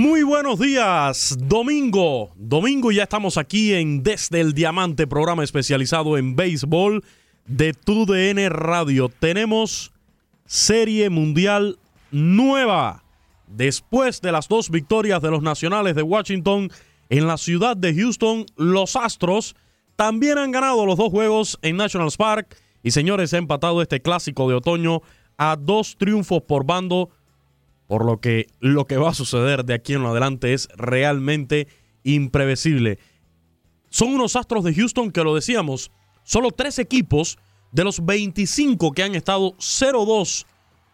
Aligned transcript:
Muy 0.00 0.22
buenos 0.22 0.58
días, 0.58 1.36
domingo. 1.38 2.30
Domingo 2.34 2.90
ya 2.90 3.02
estamos 3.02 3.36
aquí 3.36 3.74
en 3.74 4.02
Desde 4.02 4.40
el 4.40 4.54
Diamante, 4.54 5.06
programa 5.06 5.44
especializado 5.44 6.16
en 6.16 6.36
béisbol 6.36 7.04
de 7.44 7.74
TUDN 7.74 8.48
Radio. 8.48 9.10
Tenemos 9.10 9.92
serie 10.46 11.10
mundial 11.10 11.78
nueva. 12.10 13.04
Después 13.46 14.22
de 14.22 14.32
las 14.32 14.48
dos 14.48 14.70
victorias 14.70 15.20
de 15.20 15.30
los 15.30 15.42
Nacionales 15.42 15.94
de 15.94 16.02
Washington 16.02 16.70
en 17.10 17.26
la 17.26 17.36
ciudad 17.36 17.76
de 17.76 17.94
Houston, 17.94 18.46
los 18.56 18.96
Astros 18.96 19.54
también 19.96 20.38
han 20.38 20.50
ganado 20.50 20.86
los 20.86 20.96
dos 20.96 21.10
juegos 21.10 21.58
en 21.60 21.76
National 21.76 22.08
Park 22.16 22.56
y 22.82 22.92
señores, 22.92 23.34
ha 23.34 23.36
empatado 23.36 23.82
este 23.82 24.00
clásico 24.00 24.48
de 24.48 24.54
otoño 24.54 25.02
a 25.36 25.56
dos 25.56 25.98
triunfos 25.98 26.40
por 26.48 26.64
bando 26.64 27.10
por 27.90 28.04
lo 28.04 28.20
que 28.20 28.46
lo 28.60 28.86
que 28.86 28.98
va 28.98 29.10
a 29.10 29.14
suceder 29.14 29.64
de 29.64 29.74
aquí 29.74 29.94
en 29.94 30.06
adelante 30.06 30.52
es 30.52 30.68
realmente 30.76 31.66
imprevisible. 32.04 33.00
Son 33.88 34.14
unos 34.14 34.36
astros 34.36 34.62
de 34.62 34.72
Houston 34.72 35.10
que 35.10 35.24
lo 35.24 35.34
decíamos, 35.34 35.90
solo 36.22 36.52
tres 36.52 36.78
equipos 36.78 37.36
de 37.72 37.82
los 37.82 38.06
25 38.06 38.92
que 38.92 39.02
han 39.02 39.16
estado 39.16 39.56
0-2 39.56 40.46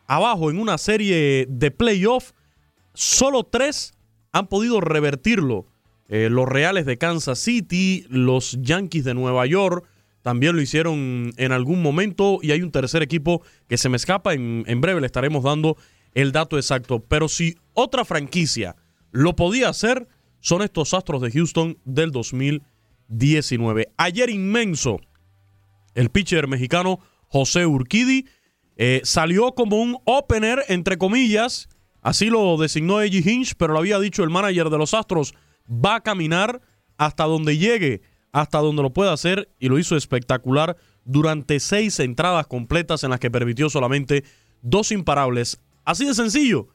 abajo 0.07 0.51
en 0.51 0.59
una 0.59 0.79
serie 0.79 1.47
de 1.51 1.71
playoff, 1.71 2.33
solo 2.95 3.45
tres 3.45 3.93
han 4.33 4.47
podido 4.47 4.81
revertirlo. 4.81 5.67
Eh, 6.09 6.31
los 6.31 6.49
Reales 6.49 6.87
de 6.87 6.97
Kansas 6.97 7.39
City, 7.39 8.07
los 8.09 8.57
Yankees 8.63 9.05
de 9.05 9.13
Nueva 9.13 9.45
York, 9.45 9.87
también 10.23 10.57
lo 10.57 10.63
hicieron 10.63 11.35
en 11.37 11.53
algún 11.53 11.83
momento 11.83 12.39
y 12.41 12.53
hay 12.53 12.63
un 12.63 12.73
tercer 12.73 13.03
equipo 13.03 13.43
que 13.69 13.77
se 13.77 13.91
me 13.91 13.99
escapa, 13.99 14.33
en, 14.33 14.65
en 14.67 14.81
breve 14.81 15.03
le 15.03 15.07
estaremos 15.07 15.45
dando 15.45 15.77
el 16.17 16.33
dato 16.33 16.57
exacto. 16.57 17.01
Pero 17.01 17.29
si 17.29 17.57
otra 17.75 18.05
franquicia 18.05 18.75
lo 19.13 19.37
podía 19.37 19.69
hacer, 19.69 20.09
son 20.41 20.63
estos 20.63 20.95
Astros 20.95 21.21
de 21.21 21.31
Houston 21.31 21.79
del 21.85 22.11
2019. 22.11 23.93
Ayer 23.99 24.31
inmenso, 24.31 24.99
el 25.95 26.11
pitcher 26.11 26.49
mexicano 26.49 27.01
José 27.29 27.67
Urquidi 27.67 28.27
eh, 28.77 29.03
salió 29.05 29.55
como 29.55 29.77
un 29.77 29.99
opener, 30.05 30.65
entre 30.69 30.97
comillas, 30.97 31.69
así 32.01 32.31
lo 32.31 32.57
designó 32.57 33.03
Eddie 33.03 33.23
Hinch, 33.31 33.55
pero 33.57 33.75
lo 33.75 33.81
había 33.81 33.99
dicho 33.99 34.25
el 34.25 34.31
manager 34.31 34.71
de 34.71 34.79
los 34.79 34.95
Astros, 34.95 35.35
va 35.69 35.97
a 35.97 36.03
caminar 36.03 36.63
hasta 36.97 37.25
donde 37.25 37.59
llegue, 37.59 38.01
hasta 38.33 38.59
donde 38.59 38.83
lo 38.83 38.93
pueda 38.93 39.13
hacer, 39.13 39.51
y 39.59 39.69
lo 39.69 39.79
hizo 39.79 39.97
espectacular 39.97 40.79
durante 41.05 41.61
seis 41.61 42.01
entradas 42.01 42.47
completas 42.47 43.05
en 43.05 43.11
las 43.11 43.21
que 43.21 43.31
permitió 43.31 43.69
solamente 43.69 44.25
dos 44.63 44.93
imparables. 44.93 45.61
Así 45.87 46.05
de 46.05 46.15
sencillo, 46.15 46.67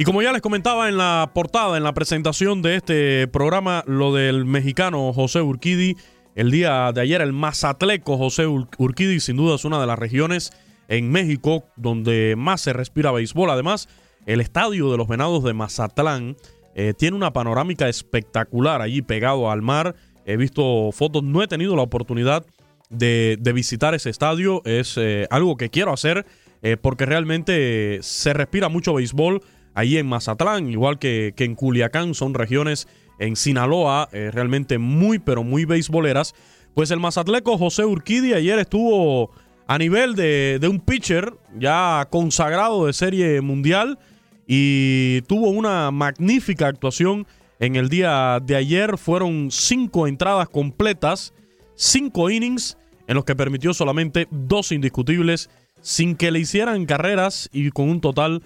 Y 0.00 0.04
como 0.04 0.22
ya 0.22 0.32
les 0.32 0.40
comentaba 0.40 0.88
en 0.88 0.96
la 0.96 1.30
portada, 1.34 1.76
en 1.76 1.82
la 1.82 1.92
presentación 1.92 2.62
de 2.62 2.76
este 2.76 3.28
programa, 3.28 3.84
lo 3.86 4.14
del 4.14 4.46
mexicano 4.46 5.12
José 5.12 5.42
Urquidi, 5.42 5.94
el 6.34 6.50
día 6.50 6.90
de 6.92 7.02
ayer 7.02 7.20
el 7.20 7.34
mazatleco 7.34 8.16
José 8.16 8.46
Urquidi, 8.46 9.20
sin 9.20 9.36
duda 9.36 9.56
es 9.56 9.66
una 9.66 9.78
de 9.78 9.86
las 9.86 9.98
regiones 9.98 10.52
en 10.88 11.10
México 11.10 11.64
donde 11.76 12.34
más 12.38 12.62
se 12.62 12.72
respira 12.72 13.12
béisbol. 13.12 13.50
Además, 13.50 13.90
el 14.24 14.40
estadio 14.40 14.90
de 14.90 14.96
los 14.96 15.06
Venados 15.06 15.44
de 15.44 15.52
Mazatlán 15.52 16.34
eh, 16.74 16.94
tiene 16.96 17.14
una 17.14 17.34
panorámica 17.34 17.86
espectacular 17.86 18.80
allí 18.80 19.02
pegado 19.02 19.50
al 19.50 19.60
mar. 19.60 19.96
He 20.24 20.38
visto 20.38 20.92
fotos, 20.92 21.24
no 21.24 21.42
he 21.42 21.46
tenido 21.46 21.76
la 21.76 21.82
oportunidad 21.82 22.46
de, 22.88 23.38
visitar 23.54 23.94
ese 23.94 24.08
estadio. 24.08 24.62
Es 24.64 24.96
eh, 24.96 25.26
algo 25.28 25.58
que 25.58 25.68
quiero 25.68 25.92
hacer 25.92 26.24
eh, 26.62 26.78
porque 26.78 27.04
realmente 27.04 27.98
se 28.00 28.32
respira 28.32 28.70
mucho 28.70 28.94
béisbol 28.94 29.42
ahí 29.74 29.96
en 29.96 30.06
Mazatlán, 30.06 30.68
igual 30.68 30.98
que, 30.98 31.32
que 31.36 31.44
en 31.44 31.54
Culiacán, 31.54 32.14
son 32.14 32.34
regiones 32.34 32.88
en 33.18 33.36
Sinaloa 33.36 34.08
eh, 34.12 34.30
realmente 34.32 34.78
muy, 34.78 35.18
pero 35.18 35.44
muy 35.44 35.64
beisboleras. 35.64 36.34
Pues 36.74 36.90
el 36.90 37.00
mazatleco 37.00 37.58
José 37.58 37.84
Urquidi 37.84 38.32
ayer 38.32 38.58
estuvo 38.58 39.30
a 39.66 39.78
nivel 39.78 40.14
de, 40.14 40.58
de 40.60 40.68
un 40.68 40.80
pitcher 40.80 41.34
ya 41.58 42.08
consagrado 42.10 42.86
de 42.86 42.92
serie 42.92 43.40
mundial 43.40 43.98
y 44.46 45.22
tuvo 45.22 45.50
una 45.50 45.90
magnífica 45.90 46.66
actuación 46.66 47.26
en 47.60 47.76
el 47.76 47.88
día 47.88 48.40
de 48.42 48.56
ayer. 48.56 48.98
Fueron 48.98 49.50
cinco 49.50 50.06
entradas 50.06 50.48
completas, 50.48 51.34
cinco 51.74 52.30
innings 52.30 52.76
en 53.06 53.14
los 53.16 53.24
que 53.24 53.36
permitió 53.36 53.74
solamente 53.74 54.26
dos 54.30 54.72
indiscutibles 54.72 55.50
sin 55.82 56.16
que 56.16 56.30
le 56.30 56.40
hicieran 56.40 56.86
carreras 56.86 57.48
y 57.52 57.70
con 57.70 57.88
un 57.88 58.00
total 58.00 58.42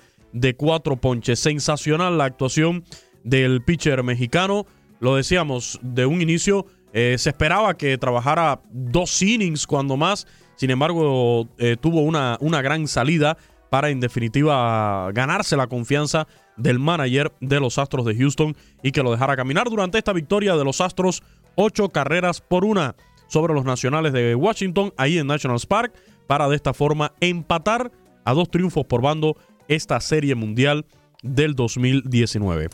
cuatro 0.56 0.96
ponches. 0.96 1.38
Sensacional 1.38 2.18
la 2.18 2.24
actuación 2.24 2.84
del 3.22 3.62
pitcher 3.62 4.02
mexicano. 4.02 4.66
Lo 5.00 5.16
decíamos 5.16 5.78
de 5.82 6.06
un 6.06 6.22
inicio, 6.22 6.66
eh, 6.92 7.16
se 7.18 7.30
esperaba 7.30 7.76
que 7.76 7.98
trabajara 7.98 8.62
dos 8.70 9.20
innings 9.22 9.66
cuando 9.66 9.96
más. 9.96 10.26
Sin 10.56 10.70
embargo, 10.70 11.48
eh, 11.58 11.76
tuvo 11.80 12.02
una, 12.02 12.36
una 12.40 12.62
gran 12.62 12.86
salida 12.86 13.36
para 13.70 13.90
en 13.90 13.98
definitiva 13.98 15.10
ganarse 15.12 15.56
la 15.56 15.66
confianza 15.66 16.28
del 16.56 16.78
manager 16.78 17.32
de 17.40 17.58
los 17.58 17.78
Astros 17.78 18.04
de 18.04 18.14
Houston 18.14 18.56
y 18.82 18.92
que 18.92 19.02
lo 19.02 19.10
dejara 19.10 19.34
caminar 19.34 19.68
durante 19.68 19.98
esta 19.98 20.12
victoria 20.12 20.56
de 20.56 20.64
los 20.64 20.80
Astros, 20.80 21.24
ocho 21.56 21.88
carreras 21.88 22.40
por 22.40 22.64
una 22.64 22.94
sobre 23.26 23.54
los 23.54 23.64
Nacionales 23.64 24.12
de 24.12 24.34
Washington 24.36 24.92
ahí 24.96 25.18
en 25.18 25.26
Nationals 25.26 25.66
Park 25.66 25.92
para 26.28 26.48
de 26.48 26.56
esta 26.56 26.72
forma 26.72 27.12
empatar 27.20 27.90
a 28.24 28.32
dos 28.32 28.50
triunfos 28.50 28.84
por 28.86 29.02
bando 29.02 29.36
esta 29.68 30.00
serie 30.00 30.34
mundial 30.34 30.86
del 31.22 31.54
2019. 31.54 32.68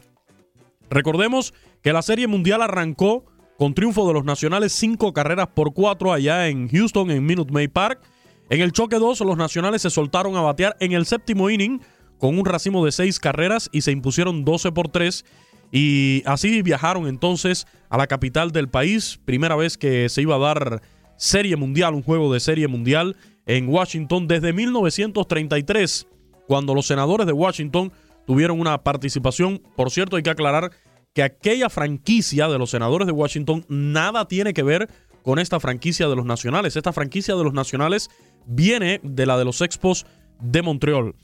Recordemos 0.90 1.54
que 1.82 1.92
la 1.92 2.02
serie 2.02 2.26
mundial 2.26 2.62
arrancó 2.62 3.24
con 3.56 3.74
triunfo 3.74 4.08
de 4.08 4.14
los 4.14 4.24
nacionales 4.24 4.72
cinco 4.72 5.12
carreras 5.12 5.48
por 5.54 5.72
cuatro 5.74 6.12
allá 6.12 6.48
en 6.48 6.68
Houston 6.68 7.10
en 7.10 7.24
Minute 7.24 7.52
Maid 7.52 7.70
Park. 7.70 8.00
En 8.48 8.60
el 8.60 8.72
choque 8.72 8.96
2 8.96 9.20
los 9.20 9.36
nacionales 9.36 9.82
se 9.82 9.90
soltaron 9.90 10.36
a 10.36 10.40
batear 10.40 10.76
en 10.80 10.92
el 10.92 11.06
séptimo 11.06 11.50
inning 11.50 11.80
con 12.18 12.38
un 12.38 12.44
racimo 12.44 12.84
de 12.84 12.92
seis 12.92 13.20
carreras 13.20 13.68
y 13.72 13.82
se 13.82 13.92
impusieron 13.92 14.44
12 14.44 14.72
por 14.72 14.88
3 14.88 15.24
y 15.72 16.22
así 16.26 16.62
viajaron 16.62 17.06
entonces 17.06 17.66
a 17.88 17.96
la 17.96 18.06
capital 18.06 18.50
del 18.50 18.68
país, 18.68 19.20
primera 19.24 19.56
vez 19.56 19.78
que 19.78 20.08
se 20.08 20.22
iba 20.22 20.34
a 20.34 20.38
dar 20.38 20.82
serie 21.16 21.56
mundial, 21.56 21.94
un 21.94 22.02
juego 22.02 22.32
de 22.32 22.40
serie 22.40 22.66
mundial 22.66 23.16
en 23.46 23.68
Washington 23.68 24.26
desde 24.26 24.52
1933, 24.52 26.06
cuando 26.50 26.74
los 26.74 26.88
senadores 26.88 27.28
de 27.28 27.32
Washington 27.32 27.92
tuvieron 28.26 28.58
una 28.58 28.82
participación. 28.82 29.62
Por 29.76 29.92
cierto, 29.92 30.16
hay 30.16 30.24
que 30.24 30.30
aclarar 30.30 30.72
que 31.14 31.22
aquella 31.22 31.70
franquicia 31.70 32.48
de 32.48 32.58
los 32.58 32.70
senadores 32.70 33.06
de 33.06 33.12
Washington 33.12 33.64
nada 33.68 34.26
tiene 34.26 34.52
que 34.52 34.64
ver 34.64 34.88
con 35.22 35.38
esta 35.38 35.60
franquicia 35.60 36.08
de 36.08 36.16
los 36.16 36.24
nacionales. 36.24 36.74
Esta 36.74 36.92
franquicia 36.92 37.36
de 37.36 37.44
los 37.44 37.52
nacionales 37.52 38.10
viene 38.46 38.98
de 39.04 39.26
la 39.26 39.38
de 39.38 39.44
los 39.44 39.60
Expos 39.60 40.06
de 40.40 40.60
Montreal. 40.62 41.14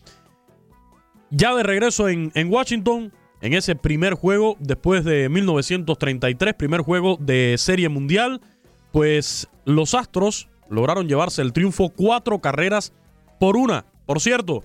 Ya 1.31 1.56
de 1.56 1.64
regreso 1.64 2.08
en, 2.08 2.31
Washington, 2.49 3.12
en 3.40 3.55
ese 3.55 3.75
primer 3.75 4.14
juego, 4.14 4.56
después 4.61 5.05
de 5.05 5.28
1933, 5.28 6.55
primer 6.55 6.82
juego 6.82 7.17
de 7.19 7.56
Serie 7.58 7.88
Mundial, 7.88 8.40
pues 8.93 9.49
los 9.64 9.93
Astros 9.94 10.46
lograron 10.70 11.08
llevarse 11.08 11.43
el 11.43 11.52
triunfo 11.52 11.88
cuatro 11.88 12.38
carreras 12.38 12.93
por 13.40 13.56
una. 13.56 13.87
Por 14.06 14.20
cierto, 14.20 14.62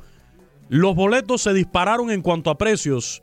los 0.72 0.96
boletos 0.96 1.42
se 1.42 1.54
dispararon 1.54 2.12
en 2.12 2.22
cuanto 2.22 2.50
a 2.50 2.58
precios. 2.58 3.22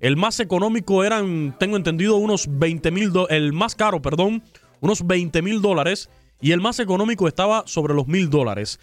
El 0.00 0.16
más 0.16 0.40
económico 0.40 1.04
eran, 1.04 1.56
tengo 1.56 1.76
entendido, 1.76 2.16
unos 2.16 2.48
20 2.50 2.90
mil, 2.90 3.12
el 3.28 3.52
más 3.52 3.76
caro, 3.76 4.02
perdón, 4.02 4.42
unos 4.80 5.06
20 5.06 5.40
mil 5.40 5.62
dólares 5.62 6.10
y 6.40 6.50
el 6.50 6.60
más 6.60 6.80
económico 6.80 7.28
estaba 7.28 7.62
sobre 7.66 7.94
los 7.94 8.08
mil 8.08 8.28
dólares. 8.28 8.80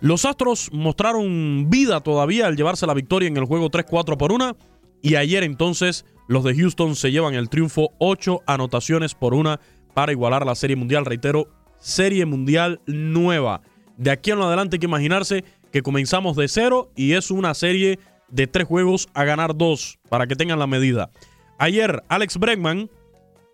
Los 0.00 0.24
Astros 0.24 0.70
mostraron 0.72 1.70
vida 1.70 2.00
todavía 2.00 2.48
al 2.48 2.56
llevarse 2.56 2.88
la 2.88 2.94
victoria 2.94 3.28
en 3.28 3.36
el 3.36 3.44
juego 3.44 3.70
3-4 3.70 4.16
por 4.16 4.32
una 4.32 4.56
y 5.00 5.14
ayer 5.14 5.44
entonces 5.44 6.06
los 6.26 6.42
de 6.42 6.56
Houston 6.56 6.96
se 6.96 7.12
llevan 7.12 7.34
el 7.34 7.50
triunfo 7.50 7.90
8 8.00 8.40
anotaciones 8.46 9.14
por 9.14 9.32
una 9.34 9.60
para 9.94 10.10
igualar 10.10 10.44
la 10.44 10.56
Serie 10.56 10.74
Mundial, 10.74 11.04
reitero, 11.04 11.46
Serie 11.78 12.26
Mundial 12.26 12.80
nueva. 12.86 13.60
De 13.96 14.10
aquí 14.12 14.30
en 14.32 14.40
adelante 14.40 14.76
hay 14.76 14.80
que 14.80 14.86
imaginarse 14.86 15.44
que 15.72 15.82
comenzamos 15.82 16.36
de 16.36 16.48
cero 16.48 16.90
y 16.96 17.12
es 17.12 17.30
una 17.30 17.54
serie 17.54 17.98
de 18.30 18.46
tres 18.46 18.66
juegos 18.66 19.08
a 19.14 19.24
ganar 19.24 19.56
dos, 19.56 19.98
para 20.08 20.26
que 20.26 20.36
tengan 20.36 20.58
la 20.58 20.66
medida. 20.66 21.10
Ayer, 21.58 22.02
Alex 22.08 22.38
Bregman, 22.38 22.90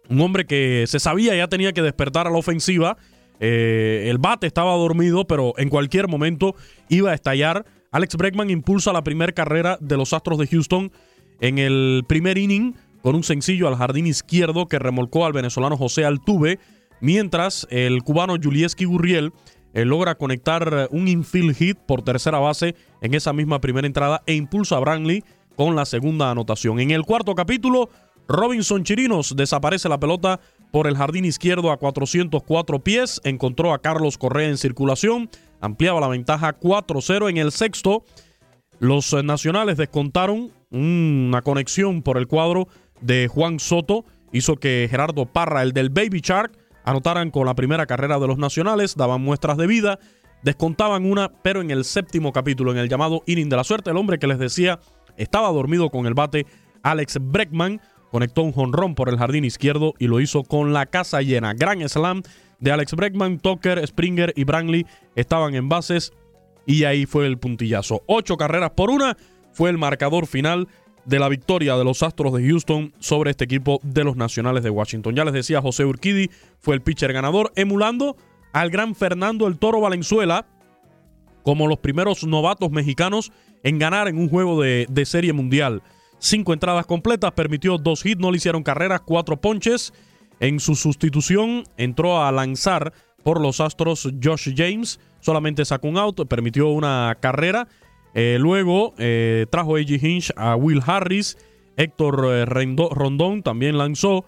un 0.08 0.20
hombre 0.20 0.46
que 0.46 0.84
se 0.86 1.00
sabía 1.00 1.34
ya 1.34 1.48
tenía 1.48 1.72
que 1.72 1.82
despertar 1.82 2.26
a 2.26 2.30
la 2.30 2.38
ofensiva, 2.38 2.96
eh, 3.40 4.06
el 4.08 4.18
bate 4.18 4.46
estaba 4.46 4.74
dormido, 4.74 5.26
pero 5.26 5.54
en 5.58 5.68
cualquier 5.68 6.08
momento 6.08 6.54
iba 6.88 7.10
a 7.10 7.14
estallar. 7.14 7.64
Alex 7.90 8.16
Bregman 8.16 8.50
impulsa 8.50 8.92
la 8.92 9.04
primera 9.04 9.32
carrera 9.32 9.78
de 9.80 9.96
los 9.96 10.12
Astros 10.12 10.38
de 10.38 10.46
Houston 10.46 10.92
en 11.40 11.58
el 11.58 12.04
primer 12.06 12.38
inning 12.38 12.74
con 13.02 13.14
un 13.14 13.22
sencillo 13.22 13.68
al 13.68 13.76
jardín 13.76 14.06
izquierdo 14.06 14.66
que 14.66 14.78
remolcó 14.78 15.26
al 15.26 15.34
venezolano 15.34 15.76
José 15.76 16.04
Altuve, 16.06 16.58
mientras 17.00 17.66
el 17.70 18.02
cubano 18.02 18.36
Julieski 18.42 18.86
Gurriel 18.86 19.32
eh, 19.74 19.84
logra 19.84 20.14
conectar 20.14 20.88
un 20.90 21.08
infield 21.08 21.54
hit 21.54 21.78
por 21.78 22.02
tercera 22.02 22.38
base 22.38 22.74
en 23.02 23.12
esa 23.12 23.32
misma 23.32 23.60
primera 23.60 23.86
entrada 23.86 24.22
e 24.26 24.34
impulsa 24.34 24.76
a 24.76 24.80
Brantley 24.80 25.22
con 25.56 25.76
la 25.76 25.84
segunda 25.84 26.30
anotación. 26.30 26.80
En 26.80 26.90
el 26.90 27.02
cuarto 27.02 27.34
capítulo, 27.34 27.90
Robinson 28.28 28.84
Chirinos 28.84 29.36
desaparece 29.36 29.88
la 29.88 30.00
pelota 30.00 30.40
por 30.70 30.86
el 30.86 30.96
jardín 30.96 31.24
izquierdo 31.24 31.70
a 31.70 31.76
404 31.76 32.78
pies, 32.80 33.20
encontró 33.24 33.72
a 33.72 33.80
Carlos 33.80 34.18
Correa 34.18 34.48
en 34.48 34.58
circulación, 34.58 35.30
ampliaba 35.60 36.00
la 36.00 36.08
ventaja 36.08 36.58
4-0 36.58 37.30
en 37.30 37.36
el 37.36 37.52
sexto. 37.52 38.04
Los 38.80 39.12
eh, 39.12 39.22
nacionales 39.22 39.76
descontaron 39.76 40.50
una 40.70 41.42
conexión 41.42 42.02
por 42.02 42.18
el 42.18 42.26
cuadro 42.26 42.66
de 43.00 43.28
Juan 43.28 43.60
Soto, 43.60 44.04
hizo 44.32 44.56
que 44.56 44.88
Gerardo 44.90 45.26
Parra, 45.26 45.62
el 45.62 45.72
del 45.72 45.90
Baby 45.90 46.20
Shark, 46.22 46.52
anotaran 46.84 47.30
con 47.30 47.46
la 47.46 47.54
primera 47.54 47.86
carrera 47.86 48.18
de 48.18 48.26
los 48.26 48.38
nacionales, 48.38 48.96
daban 48.96 49.22
muestras 49.22 49.56
de 49.56 49.66
vida, 49.66 49.98
descontaban 50.42 51.04
una, 51.10 51.32
pero 51.42 51.60
en 51.60 51.70
el 51.70 51.84
séptimo 51.84 52.32
capítulo, 52.32 52.70
en 52.72 52.78
el 52.78 52.88
llamado 52.88 53.22
inning 53.26 53.48
de 53.48 53.56
la 53.56 53.64
suerte, 53.64 53.90
el 53.90 53.96
hombre 53.96 54.18
que 54.18 54.26
les 54.26 54.38
decía 54.38 54.78
estaba 55.16 55.50
dormido 55.50 55.90
con 55.90 56.06
el 56.06 56.14
bate, 56.14 56.46
Alex 56.82 57.18
Breckman, 57.20 57.80
conectó 58.10 58.42
un 58.42 58.52
jonrón 58.52 58.94
por 58.94 59.08
el 59.08 59.18
jardín 59.18 59.44
izquierdo 59.44 59.94
y 59.98 60.06
lo 60.06 60.20
hizo 60.20 60.44
con 60.44 60.72
la 60.72 60.86
casa 60.86 61.22
llena. 61.22 61.54
Gran 61.54 61.88
slam 61.88 62.22
de 62.60 62.72
Alex 62.72 62.94
Breckman, 62.94 63.38
Tucker, 63.38 63.84
Springer 63.86 64.32
y 64.36 64.44
Brantley 64.44 64.86
estaban 65.16 65.54
en 65.54 65.68
bases 65.68 66.12
y 66.66 66.84
ahí 66.84 67.06
fue 67.06 67.26
el 67.26 67.38
puntillazo. 67.38 68.02
Ocho 68.06 68.36
carreras 68.36 68.70
por 68.70 68.90
una 68.90 69.16
fue 69.52 69.70
el 69.70 69.78
marcador 69.78 70.26
final 70.26 70.68
de 71.04 71.18
la 71.18 71.28
victoria 71.28 71.76
de 71.76 71.84
los 71.84 72.02
Astros 72.02 72.32
de 72.32 72.46
Houston 72.46 72.92
sobre 72.98 73.30
este 73.30 73.44
equipo 73.44 73.80
de 73.82 74.04
los 74.04 74.16
Nacionales 74.16 74.62
de 74.62 74.70
Washington. 74.70 75.14
Ya 75.14 75.24
les 75.24 75.34
decía, 75.34 75.60
José 75.60 75.84
Urquidi 75.84 76.30
fue 76.60 76.74
el 76.74 76.82
pitcher 76.82 77.12
ganador, 77.12 77.52
emulando 77.56 78.16
al 78.52 78.70
gran 78.70 78.94
Fernando 78.94 79.46
el 79.46 79.58
Toro 79.58 79.80
Valenzuela 79.80 80.46
como 81.42 81.66
los 81.66 81.78
primeros 81.78 82.24
novatos 82.24 82.70
mexicanos 82.70 83.32
en 83.62 83.78
ganar 83.78 84.08
en 84.08 84.18
un 84.18 84.28
juego 84.28 84.60
de, 84.62 84.86
de 84.88 85.04
serie 85.04 85.32
mundial. 85.32 85.82
Cinco 86.18 86.54
entradas 86.54 86.86
completas, 86.86 87.32
permitió 87.32 87.76
dos 87.76 88.04
hits, 88.04 88.20
no 88.20 88.30
le 88.30 88.38
hicieron 88.38 88.62
carreras, 88.62 89.02
cuatro 89.02 89.38
ponches. 89.40 89.92
En 90.40 90.58
su 90.58 90.74
sustitución 90.74 91.64
entró 91.76 92.22
a 92.22 92.32
lanzar 92.32 92.92
por 93.22 93.40
los 93.40 93.60
Astros 93.60 94.08
Josh 94.22 94.54
James, 94.56 95.00
solamente 95.20 95.64
sacó 95.64 95.88
un 95.88 95.98
out, 95.98 96.26
permitió 96.28 96.68
una 96.68 97.16
carrera 97.20 97.66
eh, 98.14 98.38
luego 98.40 98.94
eh, 98.96 99.46
trajo 99.50 99.76
A.G. 99.76 100.00
Hinch 100.00 100.32
a 100.36 100.54
Will 100.54 100.80
Harris, 100.86 101.36
Héctor 101.76 102.24
eh, 102.30 102.44
Rondón 102.46 103.42
también 103.42 103.76
lanzó, 103.76 104.24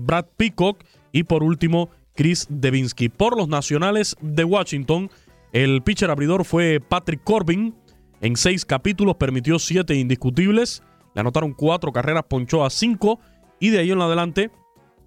Brad 0.00 0.26
Peacock 0.36 0.84
y 1.10 1.24
por 1.24 1.42
último 1.42 1.90
Chris 2.14 2.46
Devinsky. 2.48 3.08
Por 3.08 3.36
los 3.36 3.48
nacionales 3.48 4.14
de 4.20 4.44
Washington, 4.44 5.10
el 5.52 5.82
pitcher 5.82 6.08
abridor 6.08 6.44
fue 6.44 6.78
Patrick 6.78 7.24
Corbin. 7.24 7.74
En 8.20 8.36
seis 8.36 8.64
capítulos 8.64 9.16
permitió 9.16 9.58
siete 9.58 9.96
indiscutibles. 9.96 10.84
Le 11.16 11.20
anotaron 11.22 11.52
cuatro 11.52 11.90
carreras, 11.90 12.26
ponchó 12.28 12.64
a 12.64 12.70
cinco. 12.70 13.18
Y 13.58 13.70
de 13.70 13.80
ahí 13.80 13.90
en 13.90 14.00
adelante, 14.00 14.52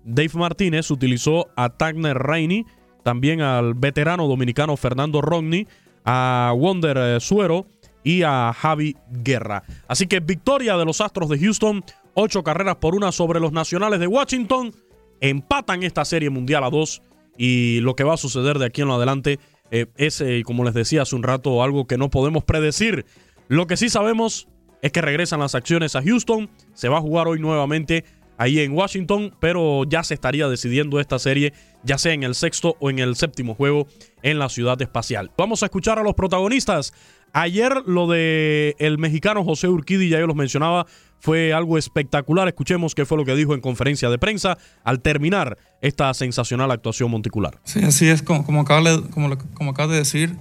Dave 0.04 0.32
Martínez 0.34 0.92
utilizó 0.92 1.48
a 1.56 1.70
Tagner 1.70 2.18
Rainey, 2.18 2.66
también 3.02 3.40
al 3.40 3.76
veterano 3.76 4.28
dominicano 4.28 4.76
Fernando 4.76 5.22
Rodney, 5.22 5.68
a 6.04 6.54
Wonder 6.54 7.22
Suero 7.22 7.66
y 8.06 8.22
a 8.22 8.54
Javi 8.54 8.96
Guerra. 9.12 9.64
Así 9.90 10.08
que 10.08 10.22
victoria 10.22 10.78
de 10.78 10.86
los 10.86 11.02
Astros 11.02 11.28
de 11.28 11.40
Houston, 11.40 11.84
ocho 12.14 12.44
carreras 12.44 12.78
por 12.78 12.96
una 12.96 13.12
sobre 13.12 13.42
los 13.42 13.52
Nacionales 13.52 14.00
de 14.00 14.08
Washington, 14.08 14.74
empatan 15.20 15.84
esta 15.84 16.06
serie 16.06 16.30
mundial 16.30 16.64
a 16.64 16.70
dos 16.70 17.02
y 17.38 17.80
lo 17.82 17.96
que 17.96 18.04
va 18.04 18.14
a 18.14 18.18
suceder 18.18 18.60
de 18.60 18.68
aquí 18.68 18.84
en 18.84 18.92
adelante 18.92 19.40
eh, 19.72 19.88
es, 19.98 20.22
eh, 20.22 20.44
como 20.46 20.64
les 20.64 20.76
decía 20.76 21.02
hace 21.02 21.16
un 21.16 21.24
rato, 21.24 21.64
algo 21.64 21.88
que 21.88 21.98
no 21.98 22.12
podemos 22.12 22.44
predecir. 22.44 23.06
Lo 23.48 23.66
que 23.66 23.76
sí 23.76 23.90
sabemos 23.90 24.48
es 24.84 24.92
que 24.92 25.02
regresan 25.02 25.40
las 25.40 25.56
acciones 25.56 25.96
a 25.96 26.04
Houston, 26.04 26.48
se 26.76 26.90
va 26.90 27.00
a 27.00 27.02
jugar 27.02 27.28
hoy 27.28 27.40
nuevamente 27.40 28.06
ahí 28.38 28.60
en 28.60 28.74
Washington, 28.74 29.34
pero 29.40 29.84
ya 29.86 30.04
se 30.04 30.14
estaría 30.14 30.48
decidiendo 30.48 31.00
esta 31.00 31.18
serie, 31.18 31.54
ya 31.84 31.98
sea 31.98 32.14
en 32.14 32.22
el 32.22 32.36
sexto 32.36 32.76
o 32.80 32.92
en 32.92 33.00
el 33.00 33.16
séptimo 33.16 33.56
juego 33.56 33.88
en 34.22 34.38
la 34.38 34.50
ciudad 34.50 34.80
espacial. 34.82 35.32
Vamos 35.38 35.64
a 35.64 35.68
escuchar 35.68 35.98
a 35.98 36.04
los 36.04 36.14
protagonistas. 36.14 36.94
Ayer 37.38 37.84
lo 37.86 38.08
de 38.08 38.78
el 38.80 38.98
mexicano 38.98 39.44
José 39.44 39.68
Urquidi, 39.68 40.08
ya 40.08 40.20
yo 40.20 40.26
los 40.26 40.38
mencionaba, 40.38 40.86
fue 41.20 41.52
algo 41.52 41.78
espectacular. 41.78 42.48
Escuchemos 42.48 42.96
qué 42.96 43.06
fue 43.06 43.18
lo 43.18 43.26
que 43.26 43.36
dijo 43.36 43.54
en 43.54 43.60
conferencia 43.60 44.10
de 44.10 44.18
prensa 44.18 44.58
al 44.86 45.02
terminar 45.02 45.58
esta 45.82 46.14
sensacional 46.14 46.72
actuación 46.72 47.12
monticular. 47.12 47.60
Sí, 47.66 47.84
así 47.84 48.08
es, 48.08 48.22
como, 48.22 48.46
como, 48.46 48.62
acaba, 48.62 48.90
de, 48.90 49.02
como, 49.10 49.74
de 49.74 49.96
decir, 49.98 50.38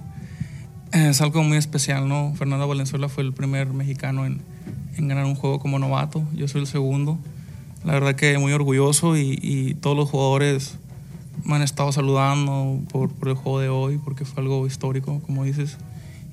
es 0.93 1.19
algo 1.19 1.43
muy 1.43 1.57
especial, 1.57 2.07
¿no? 2.07 2.33
Fernando 2.37 2.65
Valenzuela 2.65 3.09
fue 3.09 3.25
el 3.25 3.33
primer 3.33 3.73
mexicano 3.73 4.25
en, 4.25 4.41
ganar 4.97 5.25
un 5.25 5.35
juego 5.35 5.59
como 5.59 5.77
novato, 5.79 6.23
yo 6.33 6.47
soy 6.47 6.61
el 6.61 6.67
segundo. 6.67 7.19
La 7.83 7.91
verdad 7.91 8.15
que 8.15 8.37
muy 8.37 8.53
orgulloso 8.53 9.17
y, 9.17 9.75
todos 9.81 9.97
los 9.97 10.09
jugadores 10.09 10.79
me 11.43 11.55
han 11.55 11.61
estado 11.61 11.91
saludando 11.91 12.79
por, 12.89 13.09
el 13.27 13.33
juego 13.33 13.59
de 13.59 13.67
hoy, 13.67 13.97
porque 13.97 14.23
fue 14.23 14.43
algo 14.43 14.65
histórico, 14.65 15.21
como 15.25 15.43
dices. 15.43 15.77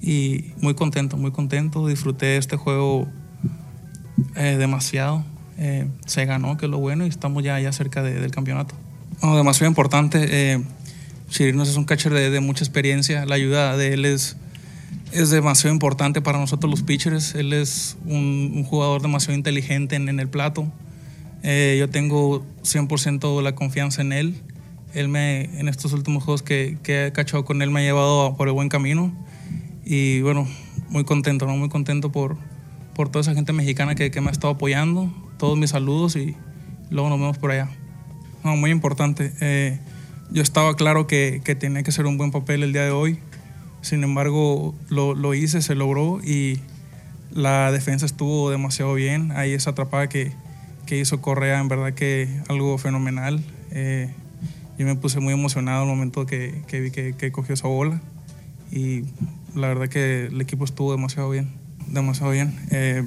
Y 0.03 0.53
muy 0.61 0.75
contento, 0.75 1.17
muy 1.17 1.31
contento. 1.31 1.87
Disfruté 1.87 2.37
este 2.37 2.57
juego 2.57 3.09
eh, 4.37 4.57
demasiado. 4.59 5.25
Eh, 5.59 5.87
se 6.07 6.27
ganó, 6.27 6.57
que 6.57 6.67
es 6.67 6.71
lo 6.71 6.79
bueno, 6.79 7.07
y 7.07 7.09
estamos 7.09 7.45
ya, 7.45 7.61
ya 7.61 7.73
cerca 7.73 8.03
de, 8.03 8.21
del 8.21 8.33
campeonato. 8.33 8.75
Demasiado 9.23 9.71
importante. 9.71 10.27
Eh, 10.29 10.63
Chirinos 11.29 11.69
es 11.69 11.77
un 11.77 11.85
catcher 11.85 12.13
de, 12.13 12.31
de, 12.31 12.41
mucha 12.41 12.65
experiencia. 12.65 13.25
La 13.27 13.37
ayuda 13.37 13.77
de 13.77 13.95
él 13.95 14.05
es, 14.05 14.37
es 15.13 15.31
demasiado 15.31 15.73
importante 15.73 16.21
para 16.21 16.39
nosotros 16.39 16.69
los 16.69 16.83
pitchers. 16.83 17.37
Él 17.37 17.53
es 17.53 17.97
un, 18.05 18.53
un 18.57 18.65
jugador 18.65 19.03
demasiado 19.03 19.35
inteligente 19.35 19.95
en, 19.95 20.09
en 20.09 20.19
el 20.19 20.29
plato. 20.29 20.71
Eh, 21.43 21.77
yo 21.79 21.89
tengo 21.89 22.45
100% 22.63 23.43
la 23.43 23.55
confianza 23.55 24.03
en 24.03 24.13
él. 24.13 24.35
Él 24.95 25.09
me, 25.09 25.45
en 25.59 25.69
estos 25.69 25.93
últimos 25.93 26.25
juegos 26.25 26.43
que, 26.43 26.79
que 26.83 27.07
he 27.07 27.13
cachado 27.13 27.45
con 27.45 27.63
él, 27.63 27.71
me 27.71 27.81
ha 27.81 27.83
llevado 27.83 28.37
por 28.37 28.49
el 28.49 28.55
buen 28.55 28.69
camino. 28.69 29.13
Y 29.95 30.23
bueno, 30.23 30.49
muy 30.89 31.05
contento, 31.05 31.45
¿no? 31.45 31.55
Muy 31.55 31.69
contento 31.69 32.11
por, 32.11 32.39
por 32.95 33.11
toda 33.11 33.21
esa 33.21 33.35
gente 33.35 33.53
mexicana 33.53 33.95
que, 33.95 34.11
me 34.23 34.29
ha 34.29 34.31
estado 34.31 34.55
apoyando. 34.55 35.13
Todos 35.37 35.59
mis 35.59 35.69
saludos 35.69 36.17
y 36.17 36.35
luego 36.89 37.11
nos 37.11 37.19
vemos 37.21 37.37
por 37.37 37.51
allá. 37.51 37.69
No, 38.43 38.57
muy 38.57 38.71
importante. 38.71 39.35
Eh, 39.43 39.79
yo 40.31 40.43
estaba 40.43 40.77
claro 40.77 41.07
que, 41.07 41.43
que, 41.45 41.55
tenía 41.55 41.83
que 41.83 41.93
ser 41.93 42.07
un 42.07 42.17
buen 42.17 42.31
papel 42.31 42.63
el 42.63 42.73
día 42.73 42.85
de 42.85 42.91
hoy. 42.91 43.19
Sin 43.83 44.03
embargo, 44.03 44.75
lo, 44.89 45.35
hice, 45.35 45.61
se 45.61 45.75
logró 45.75 46.21
y 46.25 46.59
la 47.31 47.71
defensa 47.71 48.07
estuvo 48.07 48.51
demasiado 48.51 48.95
bien. 48.95 49.31
Ahí 49.33 49.53
esa 49.53 49.73
atrapada 49.73 50.09
que, 50.09 50.33
que 50.87 50.99
hizo 50.99 51.21
Correa, 51.21 51.61
en 51.61 51.69
verdad 51.69 51.93
que 51.93 52.41
algo 52.49 52.79
fenomenal. 52.79 53.45
Eh, 53.73 54.11
yo 54.79 54.87
me 54.87 54.95
puse 54.95 55.21
muy 55.21 55.35
emocionado 55.35 55.83
al 55.83 55.89
momento 55.89 56.25
que, 56.25 56.63
que 56.67 56.81
vi 56.81 56.91
que, 56.91 57.13
que, 57.13 57.31
cogió 57.31 57.53
esa 57.53 57.69
bola 57.69 58.01
y 58.71 59.05
la 59.55 59.69
verdad 59.69 59.89
que 59.89 60.27
el 60.27 60.41
equipo 60.41 60.65
estuvo 60.65 60.93
demasiado 60.93 61.31
bien, 61.31 61.51
demasiado 61.89 62.33
bien. 62.33 62.55
Eh, 62.71 63.05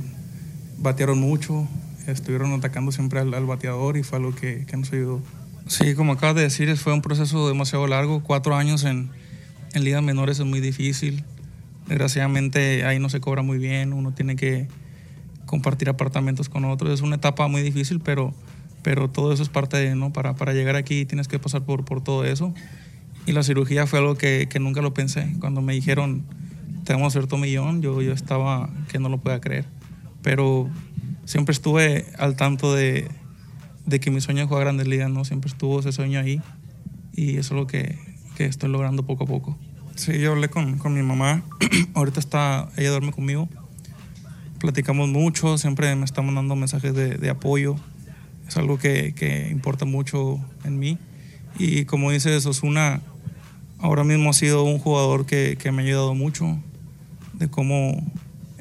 batearon 0.78 1.20
mucho, 1.20 1.68
estuvieron 2.08 2.54
atacando 2.54 2.92
siempre 2.92 3.20
al, 3.20 3.34
al 3.34 3.46
bateador 3.46 3.98
y 3.98 4.04
fue 4.04 4.18
algo 4.20 4.36
que, 4.36 4.66
que, 4.66 4.78
nos 4.78 4.92
ayudó. 4.94 5.22
Sí, 5.68 5.96
como 5.96 6.14
acabas 6.14 6.36
de 6.36 6.44
decir, 6.44 6.75
fue 6.78 6.94
un 6.94 7.02
proceso 7.02 7.48
demasiado 7.48 7.88
largo, 7.88 8.22
cuatro 8.24 8.56
años 8.56 8.84
en, 8.84 9.10
en 9.74 9.84
ligas 9.84 10.04
menores 10.04 10.40
es 10.40 10.46
muy 10.46 10.60
difícil. 10.60 11.24
Desgraciadamente 11.88 12.86
ahí 12.86 13.00
no 13.00 13.10
se 13.10 13.20
cobra 13.20 13.42
muy 13.42 13.58
bien, 13.58 13.94
uno 13.94 14.12
tiene 14.12 14.36
que 14.36 14.68
compartir 15.46 15.90
apartamentos 15.90 16.50
con 16.50 16.66
otros. 16.66 16.92
Es 16.92 17.02
una 17.02 17.18
etapa 17.18 17.48
muy 17.48 17.62
difícil, 17.62 18.00
pero, 18.00 18.34
pero 18.82 19.10
todo 19.10 19.34
eso 19.34 19.44
es 19.44 19.50
parte 19.50 19.78
de, 19.78 19.96
¿no? 19.96 20.12
Para, 20.12 20.36
para 20.36 20.54
llegar 20.54 20.75
aquí 20.75 21.06
tienes 21.06 21.28
que 21.28 21.40
pasar 21.40 21.64
por, 21.64 21.86
por 21.86 22.04
todo 22.04 22.25
eso. 22.25 22.54
Y 23.25 23.32
la 23.32 23.44
cirugía 23.44 23.88
fue 23.88 24.00
algo 24.00 24.15
que, 24.15 24.48
que 24.50 24.60
nunca 24.60 24.82
lo 24.82 24.94
pensé. 24.94 25.34
Cuando 25.39 25.62
me 25.62 25.74
dijeron, 25.74 26.24
tenemos 26.84 27.13
cierto 27.13 27.38
millón, 27.38 27.82
yo, 27.82 28.01
yo 28.01 28.13
estaba 28.13 28.70
que 28.89 29.00
no 29.00 29.10
lo 29.10 29.17
podía 29.17 29.41
creer. 29.41 29.65
Pero 30.22 30.70
siempre 31.25 31.53
estuve 31.53 32.05
al 32.17 32.36
tanto 32.36 32.74
de, 32.74 33.08
de 33.86 34.00
que 34.00 34.12
mi 34.12 34.22
sueño 34.22 34.44
es 34.44 34.48
jugar 34.48 34.63
Grandes 34.63 34.88
Ligas, 34.88 35.10
¿no? 35.10 35.25
Siempre 35.25 35.50
estuvo 35.50 35.79
ese 35.79 35.91
sueño 35.91 36.20
ahí. 36.20 36.41
Y 37.13 37.38
eso 37.38 37.55
es 37.55 37.62
lo 37.62 37.67
que, 37.67 37.98
que 38.36 38.46
estoy 38.46 38.70
logrando 38.70 39.05
poco 39.05 39.24
a 39.24 39.27
poco. 39.27 39.58
Sí, 39.96 40.20
yo 40.20 40.34
hablé 40.34 40.50
con, 40.50 40.77
con 40.77 40.94
mi 40.94 41.01
mamá. 41.01 41.44
Ahorita 41.94 42.20
está, 42.20 42.70
ella 42.77 42.91
duerme 42.91 43.12
conmigo 43.12 43.50
platicamos 44.65 45.10
mucho, 45.10 45.58
siempre 45.58 45.96
me 45.96 46.05
está 46.05 46.22
mandando 46.22 46.55
mensajes 46.55 46.94
de, 46.94 47.17
de 47.17 47.29
apoyo. 47.29 47.75
Es 48.48 48.58
algo 48.58 48.77
que, 48.77 49.13
que, 49.15 49.50
importa 49.50 49.86
mucho 49.86 50.39
en 50.63 50.79
mí. 50.79 50.98
Y 51.58 51.86
como 51.86 52.12
dices, 52.12 52.46
Osuna 52.46 53.01
ahora 53.86 54.04
mismo 54.04 54.30
ha 54.30 54.34
sido 54.34 54.63
un 54.63 54.80
jugador 54.80 55.25
que, 55.25 55.58
que 55.58 55.72
me 55.72 55.82
ha 55.82 55.86
ayudado 55.86 56.13
mucho 56.13 56.58
de 57.34 57.50
cómo 57.50 58.04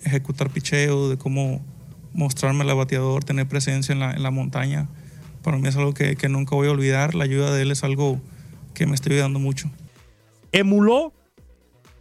ejecutar 0.04 0.50
picheo, 0.50 1.08
de 1.08 1.16
cómo 1.16 1.64
mostrarme 2.12 2.64
el 2.64 2.74
bateador, 2.74 3.24
tener 3.24 3.48
presencia 3.48 3.92
en 3.92 4.00
la, 4.00 4.12
en 4.12 4.22
la 4.22 4.30
montaña. 4.30 4.88
Para 5.42 5.58
mí 5.58 5.68
es 5.68 5.76
algo 5.76 5.94
que, 5.94 6.16
que 6.16 6.28
nunca 6.28 6.54
voy 6.54 6.68
a 6.68 6.70
olvidar. 6.70 7.14
La 7.14 7.24
ayuda 7.24 7.52
de 7.52 7.62
él 7.62 7.70
es 7.70 7.84
algo 7.84 8.20
que 8.72 8.86
me 8.86 8.94
está 8.94 9.10
ayudando 9.10 9.38
mucho. 9.38 9.70
Emuló 10.52 11.12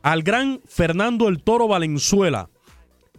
al 0.01 0.23
gran 0.23 0.61
Fernando 0.67 1.27
el 1.27 1.41
Toro 1.41 1.67
Valenzuela 1.67 2.49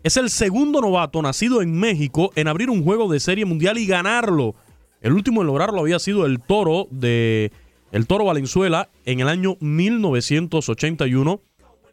es 0.05 0.19
el 0.19 0.29
segundo 0.29 0.83
novato 0.83 1.23
nacido 1.23 1.63
en 1.63 1.73
México 1.73 2.31
en 2.37 2.47
abrir 2.47 2.69
un 2.69 2.85
juego 2.85 3.11
de 3.11 3.21
serie 3.21 3.47
mundial 3.47 3.79
y 3.79 3.87
ganarlo. 3.87 4.55
El 5.01 5.15
último 5.15 5.41
en 5.41 5.47
lograrlo 5.47 5.81
había 5.81 5.99
sido 5.99 6.27
el 6.27 6.41
Toro 6.41 6.89
de 6.91 7.51
el 7.95 8.09
Toro 8.09 8.25
Valenzuela 8.25 8.89
en 9.05 9.21
el 9.21 9.29
año 9.29 9.57
1981 9.61 11.41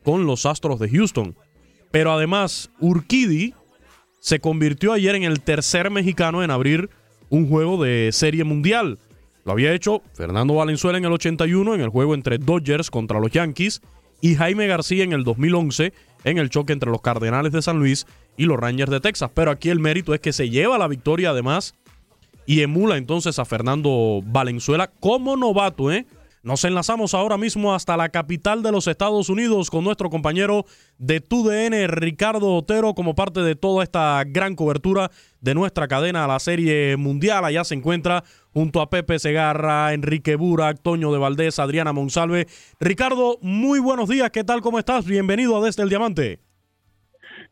con 0.03 0.25
los 0.25 0.47
Astros 0.47 0.79
de 0.79 0.89
Houston. 0.89 1.35
Pero 1.91 2.11
además, 2.11 2.71
Urquidi 2.79 3.53
se 4.19 4.39
convirtió 4.39 4.93
ayer 4.93 5.13
en 5.13 5.21
el 5.21 5.41
tercer 5.41 5.91
mexicano 5.91 6.43
en 6.43 6.49
abrir 6.49 6.89
un 7.29 7.47
juego 7.47 7.83
de 7.83 8.09
serie 8.13 8.43
mundial. 8.43 8.97
Lo 9.45 9.51
había 9.51 9.73
hecho 9.73 10.01
Fernando 10.15 10.55
Valenzuela 10.55 10.97
en 10.97 11.05
el 11.05 11.11
81 11.11 11.75
en 11.75 11.81
el 11.81 11.89
juego 11.89 12.15
entre 12.15 12.39
Dodgers 12.39 12.89
contra 12.89 13.19
los 13.19 13.29
Yankees 13.29 13.81
y 14.21 14.33
Jaime 14.33 14.65
García 14.65 15.03
en 15.03 15.13
el 15.13 15.23
2011 15.23 15.93
en 16.23 16.37
el 16.39 16.49
choque 16.49 16.73
entre 16.73 16.89
los 16.89 17.01
Cardenales 17.01 17.51
de 17.51 17.61
San 17.61 17.77
Luis 17.77 18.07
y 18.37 18.45
los 18.45 18.59
Rangers 18.59 18.91
de 18.91 19.01
Texas. 19.01 19.29
Pero 19.35 19.51
aquí 19.51 19.69
el 19.69 19.79
mérito 19.79 20.15
es 20.15 20.19
que 20.19 20.33
se 20.33 20.49
lleva 20.49 20.79
la 20.79 20.87
victoria 20.87 21.29
además 21.29 21.75
y 22.45 22.61
emula 22.61 22.97
entonces 22.97 23.39
a 23.39 23.45
Fernando 23.45 24.21
Valenzuela 24.23 24.91
como 24.99 25.37
novato, 25.37 25.91
¿eh? 25.91 26.05
Nos 26.43 26.63
enlazamos 26.63 27.13
ahora 27.13 27.37
mismo 27.37 27.75
hasta 27.75 27.95
la 27.95 28.09
capital 28.09 28.63
de 28.63 28.71
los 28.71 28.87
Estados 28.87 29.29
Unidos 29.29 29.69
con 29.69 29.83
nuestro 29.83 30.09
compañero 30.09 30.65
de 30.97 31.21
TUDN, 31.21 31.87
Ricardo 31.87 32.55
Otero, 32.55 32.95
como 32.95 33.13
parte 33.13 33.41
de 33.41 33.55
toda 33.55 33.83
esta 33.83 34.23
gran 34.25 34.55
cobertura 34.55 35.11
de 35.39 35.53
nuestra 35.53 35.87
cadena 35.87 36.25
a 36.25 36.27
la 36.27 36.39
Serie 36.39 36.97
Mundial. 36.97 37.45
Allá 37.45 37.63
se 37.63 37.75
encuentra 37.75 38.23
junto 38.55 38.81
a 38.81 38.89
Pepe 38.89 39.19
Segarra, 39.19 39.93
Enrique 39.93 40.35
Burak, 40.35 40.81
Toño 40.81 41.11
de 41.11 41.19
Valdés, 41.19 41.59
Adriana 41.59 41.93
Monsalve. 41.93 42.47
Ricardo, 42.79 43.37
muy 43.43 43.77
buenos 43.77 44.09
días, 44.09 44.31
¿qué 44.31 44.43
tal? 44.43 44.61
¿Cómo 44.61 44.79
estás? 44.79 45.05
Bienvenido 45.05 45.55
a 45.57 45.63
Desde 45.63 45.83
el 45.83 45.89
Diamante. 45.89 46.50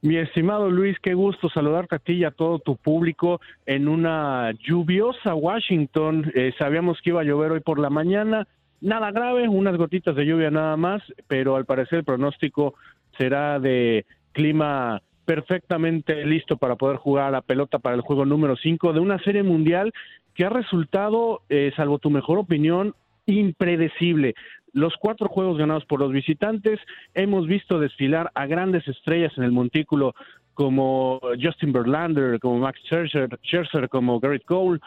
Mi 0.02 0.16
estimado 0.16 0.70
Luis, 0.70 0.98
qué 1.02 1.14
gusto 1.14 1.50
saludarte 1.50 1.96
a 1.96 2.00
ti 2.00 2.14
y 2.14 2.24
a 2.24 2.32
todo 2.32 2.60
tu 2.60 2.78
público 2.78 3.42
en 3.66 3.90
una 3.90 4.52
lluviosa 4.66 5.36
Washington. 5.36 6.32
Eh, 6.36 6.54
sabíamos 6.58 7.02
que 7.02 7.10
iba 7.10 7.20
a 7.20 7.26
llover 7.26 7.52
hoy 7.52 7.60
por 7.60 7.80
la 7.80 7.90
mañana, 7.90 8.48
nada 8.80 9.12
grave, 9.12 9.50
unas 9.50 9.76
gotitas 9.76 10.16
de 10.16 10.26
lluvia 10.26 10.52
nada 10.52 10.78
más, 10.78 11.04
pero 11.28 11.58
al 11.58 11.66
parecer 11.66 12.00
el 12.00 12.06
pronóstico 12.06 12.76
será 13.18 13.60
de 13.60 14.06
clima 14.32 15.02
perfectamente 15.26 16.26
listo 16.26 16.56
para 16.56 16.78
poder 16.78 16.96
jugar 16.96 17.26
a 17.26 17.32
la 17.32 17.42
pelota 17.42 17.78
para 17.78 17.98
el 17.98 18.02
juego 18.02 18.24
número 18.26 18.56
5 18.56 18.94
de 18.94 19.02
una 19.02 19.20
serie 19.20 19.44
mundial 19.44 19.92
que 20.34 20.46
ha 20.46 20.50
resultado, 20.50 21.42
eh, 21.50 21.74
salvo 21.76 22.00
tu 22.00 22.10
mejor 22.10 22.38
opinión, 22.38 22.96
impredecible. 23.26 24.34
Los 24.74 24.94
cuatro 25.00 25.28
juegos 25.28 25.58
ganados 25.58 25.86
por 25.86 26.00
los 26.00 26.12
visitantes, 26.12 26.80
hemos 27.14 27.48
visto 27.48 27.80
desfilar 27.80 28.32
a 28.36 28.46
grandes 28.46 28.88
estrellas 28.88 29.34
en 29.38 29.44
el 29.44 29.52
montículo 29.52 30.14
como 30.60 31.22
Justin 31.42 31.72
Verlander, 31.72 32.38
como 32.40 32.60
Max 32.60 32.82
Scherzer, 32.84 33.30
Scherzer 33.46 33.88
como 33.88 34.20
Garrett 34.20 34.44
Cole, 34.44 34.82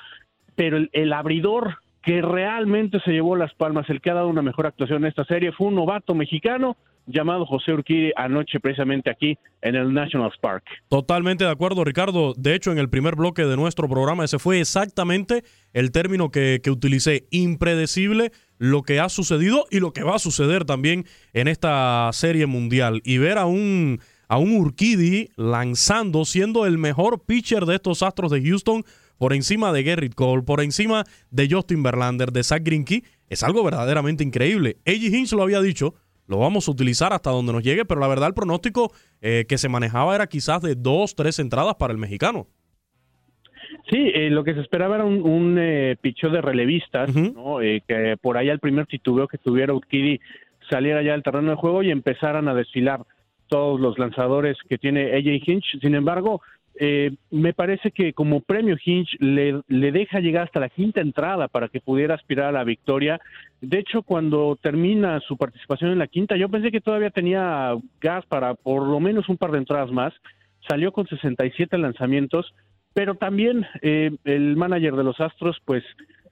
pero 0.54 0.78
el, 0.92 1.12
abridor 1.14 1.78
que 2.02 2.20
realmente 2.20 3.00
se 3.00 3.12
llevó 3.12 3.36
las 3.36 3.54
palmas, 3.54 3.88
el 3.88 4.02
que 4.02 4.10
ha 4.10 4.14
dado 4.14 4.28
una 4.28 4.42
mejor 4.42 4.66
actuación 4.66 5.02
en 5.02 5.08
esta 5.08 5.24
serie, 5.24 5.50
fue 5.52 5.68
un 5.68 5.76
novato 5.76 6.14
mexicano 6.14 6.76
llamado 7.06 7.46
José 7.46 7.72
Urquidi 7.72 8.12
anoche 8.16 8.60
precisamente 8.60 9.10
aquí 9.10 9.38
en 9.62 9.74
el 9.74 9.94
National 9.94 10.30
Park. 10.42 10.64
Totalmente 10.88 11.44
de 11.44 11.50
acuerdo, 11.50 11.84
Ricardo. 11.84 12.34
De 12.36 12.54
hecho, 12.54 12.70
en 12.70 12.78
el 12.78 12.90
primer 12.90 13.16
bloque 13.16 13.46
de 13.46 13.56
nuestro 13.56 13.88
programa 13.88 14.24
ese 14.24 14.38
fue 14.38 14.60
exactamente 14.60 15.42
el 15.72 15.90
término 15.90 16.30
que, 16.30 16.60
que 16.62 16.70
utilicé, 16.70 17.26
impredecible 17.30 18.30
lo 18.62 18.84
que 18.84 19.00
ha 19.00 19.08
sucedido 19.08 19.66
y 19.72 19.80
lo 19.80 19.92
que 19.92 20.04
va 20.04 20.14
a 20.14 20.20
suceder 20.20 20.64
también 20.64 21.04
en 21.32 21.48
esta 21.48 22.08
serie 22.12 22.46
mundial. 22.46 23.02
Y 23.04 23.18
ver 23.18 23.36
a 23.36 23.46
un, 23.46 24.00
a 24.28 24.38
un 24.38 24.54
Urquidi 24.54 25.30
lanzando, 25.34 26.24
siendo 26.24 26.64
el 26.64 26.78
mejor 26.78 27.24
pitcher 27.24 27.66
de 27.66 27.74
estos 27.74 28.04
Astros 28.04 28.30
de 28.30 28.40
Houston, 28.40 28.84
por 29.18 29.32
encima 29.32 29.72
de 29.72 29.82
Gerrit 29.82 30.14
Cole, 30.14 30.44
por 30.44 30.60
encima 30.60 31.04
de 31.32 31.48
Justin 31.50 31.82
Verlander, 31.82 32.30
de 32.30 32.44
Zach 32.44 32.62
Greinke, 32.62 33.02
es 33.28 33.42
algo 33.42 33.64
verdaderamente 33.64 34.22
increíble. 34.22 34.78
A.J. 34.86 35.16
Hinch 35.16 35.32
lo 35.32 35.42
había 35.42 35.60
dicho, 35.60 35.96
lo 36.28 36.38
vamos 36.38 36.68
a 36.68 36.70
utilizar 36.70 37.12
hasta 37.12 37.30
donde 37.30 37.52
nos 37.52 37.64
llegue, 37.64 37.84
pero 37.84 38.00
la 38.00 38.06
verdad 38.06 38.28
el 38.28 38.34
pronóstico 38.34 38.92
eh, 39.22 39.44
que 39.48 39.58
se 39.58 39.68
manejaba 39.68 40.14
era 40.14 40.28
quizás 40.28 40.62
de 40.62 40.76
dos, 40.76 41.16
tres 41.16 41.40
entradas 41.40 41.74
para 41.80 41.92
el 41.92 41.98
mexicano. 41.98 42.46
Sí, 43.90 44.10
eh, 44.14 44.30
lo 44.30 44.44
que 44.44 44.54
se 44.54 44.60
esperaba 44.60 44.96
era 44.96 45.04
un, 45.04 45.22
un 45.22 45.56
eh, 45.58 45.96
picheo 46.00 46.30
de 46.30 46.40
relevistas, 46.40 47.14
¿no? 47.14 47.60
Eh, 47.60 47.82
que 47.86 48.16
por 48.20 48.36
ahí 48.36 48.48
al 48.48 48.60
primer 48.60 48.86
titubeo 48.86 49.28
que 49.28 49.38
tuviera 49.38 49.74
Urquidi 49.74 50.20
saliera 50.70 51.02
ya 51.02 51.12
del 51.12 51.22
terreno 51.22 51.50
de 51.50 51.56
juego 51.56 51.82
y 51.82 51.90
empezaran 51.90 52.48
a 52.48 52.54
desfilar 52.54 53.00
todos 53.48 53.80
los 53.80 53.98
lanzadores 53.98 54.56
que 54.68 54.78
tiene 54.78 55.14
AJ 55.14 55.48
Hinch. 55.48 55.80
Sin 55.80 55.94
embargo, 55.94 56.40
eh, 56.74 57.12
me 57.30 57.52
parece 57.52 57.90
que 57.90 58.14
como 58.14 58.40
premio 58.40 58.76
Hinch 58.82 59.16
le, 59.20 59.60
le 59.68 59.92
deja 59.92 60.20
llegar 60.20 60.44
hasta 60.44 60.60
la 60.60 60.70
quinta 60.70 61.00
entrada 61.00 61.48
para 61.48 61.68
que 61.68 61.80
pudiera 61.80 62.14
aspirar 62.14 62.46
a 62.46 62.52
la 62.52 62.64
victoria. 62.64 63.20
De 63.60 63.78
hecho, 63.78 64.02
cuando 64.02 64.56
termina 64.60 65.20
su 65.20 65.36
participación 65.36 65.90
en 65.90 65.98
la 65.98 66.06
quinta, 66.06 66.36
yo 66.36 66.48
pensé 66.48 66.70
que 66.70 66.80
todavía 66.80 67.10
tenía 67.10 67.74
gas 68.00 68.24
para 68.26 68.54
por 68.54 68.86
lo 68.86 69.00
menos 69.00 69.28
un 69.28 69.36
par 69.36 69.50
de 69.50 69.58
entradas 69.58 69.90
más. 69.90 70.14
Salió 70.66 70.92
con 70.92 71.06
67 71.06 71.76
lanzamientos, 71.76 72.54
pero 72.94 73.14
también 73.14 73.66
eh, 73.80 74.10
el 74.24 74.56
manager 74.56 74.94
de 74.96 75.04
los 75.04 75.20
Astros, 75.20 75.60
pues 75.64 75.84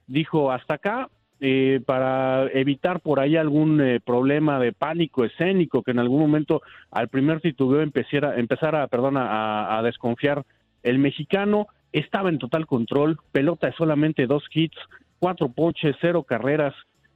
dijo 0.07 0.51
hasta 0.51 0.75
acá, 0.75 1.09
eh, 1.39 1.81
para 1.85 2.47
evitar 2.53 2.99
por 2.99 3.19
ahí 3.19 3.35
algún 3.35 3.81
eh, 3.81 3.99
problema 3.99 4.59
de 4.59 4.73
pánico 4.73 5.25
escénico 5.25 5.81
que 5.81 5.91
en 5.91 5.99
algún 5.99 6.19
momento 6.19 6.61
al 6.91 7.07
primer 7.07 7.41
titubeo 7.41 7.81
empezara, 7.81 8.37
empezara 8.37 8.87
perdón, 8.87 9.17
a, 9.17 9.77
a 9.77 9.81
desconfiar 9.81 10.43
el 10.83 10.99
mexicano. 10.99 11.67
Estaba 11.91 12.29
en 12.29 12.37
total 12.37 12.67
control, 12.67 13.17
pelota 13.31 13.67
de 13.67 13.73
solamente 13.73 14.27
dos 14.27 14.43
hits, 14.53 14.77
cuatro 15.19 15.49
ponches, 15.49 15.95
cero 15.99 16.23
carreras, 16.23 16.73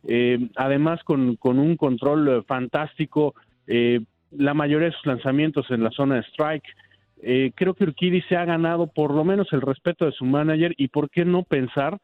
eh, 0.08 0.50
además 0.56 1.04
con, 1.04 1.36
con 1.36 1.60
un 1.60 1.76
control 1.78 2.28
eh, 2.28 2.44
fantástico, 2.48 3.34
eh, 3.68 4.02
la 4.32 4.54
mayoría 4.54 4.90
de 4.90 4.96
sus 4.96 5.06
lanzamientos 5.06 5.70
en 5.72 5.84
la 5.84 5.92
zona 5.92 6.16
de 6.16 6.22
strike. 6.24 6.66
Eh, 7.22 7.52
creo 7.56 7.74
que 7.74 7.86
Urquidi 7.86 8.22
se 8.24 8.36
ha 8.36 8.46
ganado 8.46 8.88
por 8.88 9.14
lo 9.14 9.24
menos 9.24 9.48
el 9.52 9.62
respeto 9.62 10.06
de 10.06 10.12
su 10.12 10.26
manager 10.26 10.74
y 10.78 10.90
por 10.90 11.10
qué 11.10 11.26
no 11.26 11.44
pensar 11.44 12.00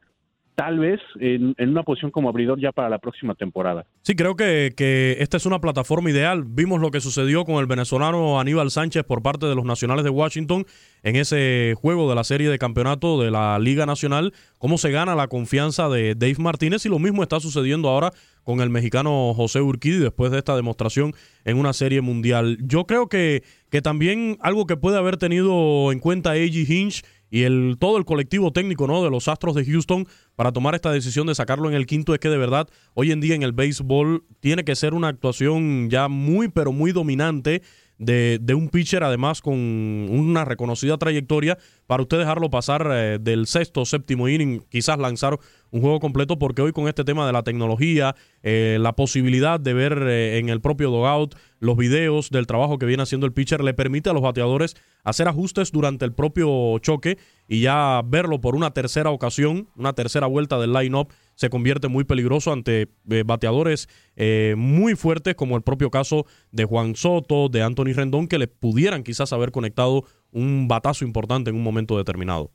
tal 0.55 0.79
vez 0.79 0.99
en, 1.19 1.55
en, 1.57 1.69
una 1.69 1.83
posición 1.83 2.11
como 2.11 2.29
abridor 2.29 2.59
ya 2.59 2.71
para 2.71 2.89
la 2.89 2.99
próxima 2.99 3.35
temporada. 3.35 3.85
Sí, 4.01 4.15
creo 4.15 4.35
que, 4.35 4.73
que, 4.75 5.17
esta 5.19 5.37
es 5.37 5.45
una 5.45 5.59
plataforma 5.59 6.09
ideal. 6.09 6.43
Vimos 6.45 6.81
lo 6.81 6.91
que 6.91 6.99
sucedió 6.99 7.45
con 7.45 7.55
el 7.55 7.67
venezolano 7.67 8.39
Aníbal 8.39 8.69
Sánchez 8.69 9.03
por 9.03 9.21
parte 9.21 9.45
de 9.45 9.55
los 9.55 9.65
Nacionales 9.65 10.03
de 10.03 10.09
Washington 10.09 10.65
en 11.03 11.15
ese 11.15 11.73
juego 11.77 12.09
de 12.09 12.15
la 12.15 12.23
serie 12.23 12.49
de 12.49 12.59
campeonato 12.59 13.21
de 13.21 13.31
la 13.31 13.57
Liga 13.59 13.85
Nacional, 13.85 14.33
cómo 14.59 14.77
se 14.77 14.91
gana 14.91 15.15
la 15.15 15.27
confianza 15.27 15.89
de 15.89 16.15
Dave 16.15 16.35
Martínez 16.37 16.85
y 16.85 16.89
lo 16.89 16.99
mismo 16.99 17.23
está 17.23 17.39
sucediendo 17.39 17.89
ahora 17.89 18.11
con 18.43 18.61
el 18.61 18.69
mexicano 18.69 19.33
José 19.35 19.61
Urquidi 19.61 19.97
después 19.97 20.31
de 20.31 20.39
esta 20.39 20.55
demostración 20.55 21.13
en 21.45 21.57
una 21.57 21.73
serie 21.73 22.01
mundial. 22.01 22.57
Yo 22.61 22.85
creo 22.85 23.07
que, 23.07 23.43
que 23.69 23.81
también 23.81 24.37
algo 24.41 24.65
que 24.65 24.77
puede 24.77 24.97
haber 24.97 25.17
tenido 25.17 25.91
en 25.91 25.99
cuenta 25.99 26.31
A.G. 26.31 26.69
Hinch 26.69 27.03
y 27.31 27.43
el, 27.43 27.77
todo 27.79 27.97
el 27.97 28.05
colectivo 28.05 28.51
técnico 28.51 28.87
¿no? 28.87 29.03
de 29.03 29.09
los 29.09 29.27
Astros 29.27 29.55
de 29.55 29.65
Houston 29.65 30.05
para 30.35 30.51
tomar 30.51 30.75
esta 30.75 30.91
decisión 30.91 31.27
de 31.27 31.35
sacarlo 31.35 31.69
en 31.69 31.75
el 31.75 31.85
quinto 31.85 32.13
es 32.13 32.19
que 32.19 32.29
de 32.29 32.37
verdad 32.37 32.67
hoy 32.93 33.11
en 33.11 33.21
día 33.21 33.35
en 33.35 33.43
el 33.43 33.53
béisbol 33.53 34.25
tiene 34.41 34.65
que 34.65 34.75
ser 34.75 34.93
una 34.93 35.07
actuación 35.07 35.89
ya 35.89 36.09
muy 36.09 36.49
pero 36.49 36.73
muy 36.73 36.91
dominante 36.91 37.63
de, 38.01 38.39
de, 38.41 38.55
un 38.55 38.67
pitcher, 38.69 39.03
además 39.03 39.41
con 39.41 39.53
una 39.53 40.43
reconocida 40.43 40.97
trayectoria, 40.97 41.59
para 41.85 42.01
usted 42.01 42.17
dejarlo 42.17 42.49
pasar 42.49 42.89
eh, 42.91 43.19
del 43.21 43.45
sexto 43.45 43.85
séptimo 43.85 44.27
inning, 44.27 44.63
quizás 44.69 44.97
lanzar 44.97 45.37
un 45.69 45.81
juego 45.81 45.99
completo, 45.99 46.39
porque 46.39 46.63
hoy 46.63 46.71
con 46.71 46.87
este 46.87 47.03
tema 47.03 47.27
de 47.27 47.33
la 47.33 47.43
tecnología, 47.43 48.15
eh, 48.41 48.77
la 48.79 48.93
posibilidad 48.93 49.59
de 49.59 49.73
ver 49.75 50.01
eh, 50.07 50.39
en 50.39 50.49
el 50.49 50.61
propio 50.61 50.89
dogout 50.89 51.35
los 51.59 51.77
videos 51.77 52.31
del 52.31 52.47
trabajo 52.47 52.79
que 52.79 52.87
viene 52.87 53.03
haciendo 53.03 53.27
el 53.27 53.33
pitcher, 53.33 53.63
le 53.63 53.75
permite 53.75 54.09
a 54.09 54.13
los 54.13 54.23
bateadores 54.23 54.75
hacer 55.03 55.27
ajustes 55.27 55.71
durante 55.71 56.03
el 56.03 56.11
propio 56.11 56.79
choque 56.79 57.19
y 57.51 57.63
ya 57.63 58.01
verlo 58.05 58.39
por 58.39 58.55
una 58.55 58.71
tercera 58.71 59.09
ocasión, 59.09 59.67
una 59.75 59.91
tercera 59.91 60.25
vuelta 60.25 60.57
del 60.57 60.71
line-up 60.71 61.09
se 61.35 61.49
convierte 61.49 61.89
muy 61.89 62.05
peligroso 62.05 62.53
ante 62.53 62.87
eh, 63.09 63.23
bateadores 63.25 63.89
eh, 64.15 64.55
muy 64.57 64.95
fuertes, 64.95 65.35
como 65.35 65.57
el 65.57 65.61
propio 65.61 65.89
caso 65.89 66.23
de 66.53 66.63
Juan 66.63 66.95
Soto, 66.95 67.49
de 67.49 67.61
Anthony 67.61 67.91
Rendón, 67.93 68.29
que 68.29 68.39
le 68.39 68.47
pudieran 68.47 69.03
quizás 69.03 69.33
haber 69.33 69.51
conectado 69.51 70.05
un 70.31 70.69
batazo 70.69 71.03
importante 71.03 71.49
en 71.49 71.57
un 71.57 71.63
momento 71.63 71.97
determinado. 71.97 72.51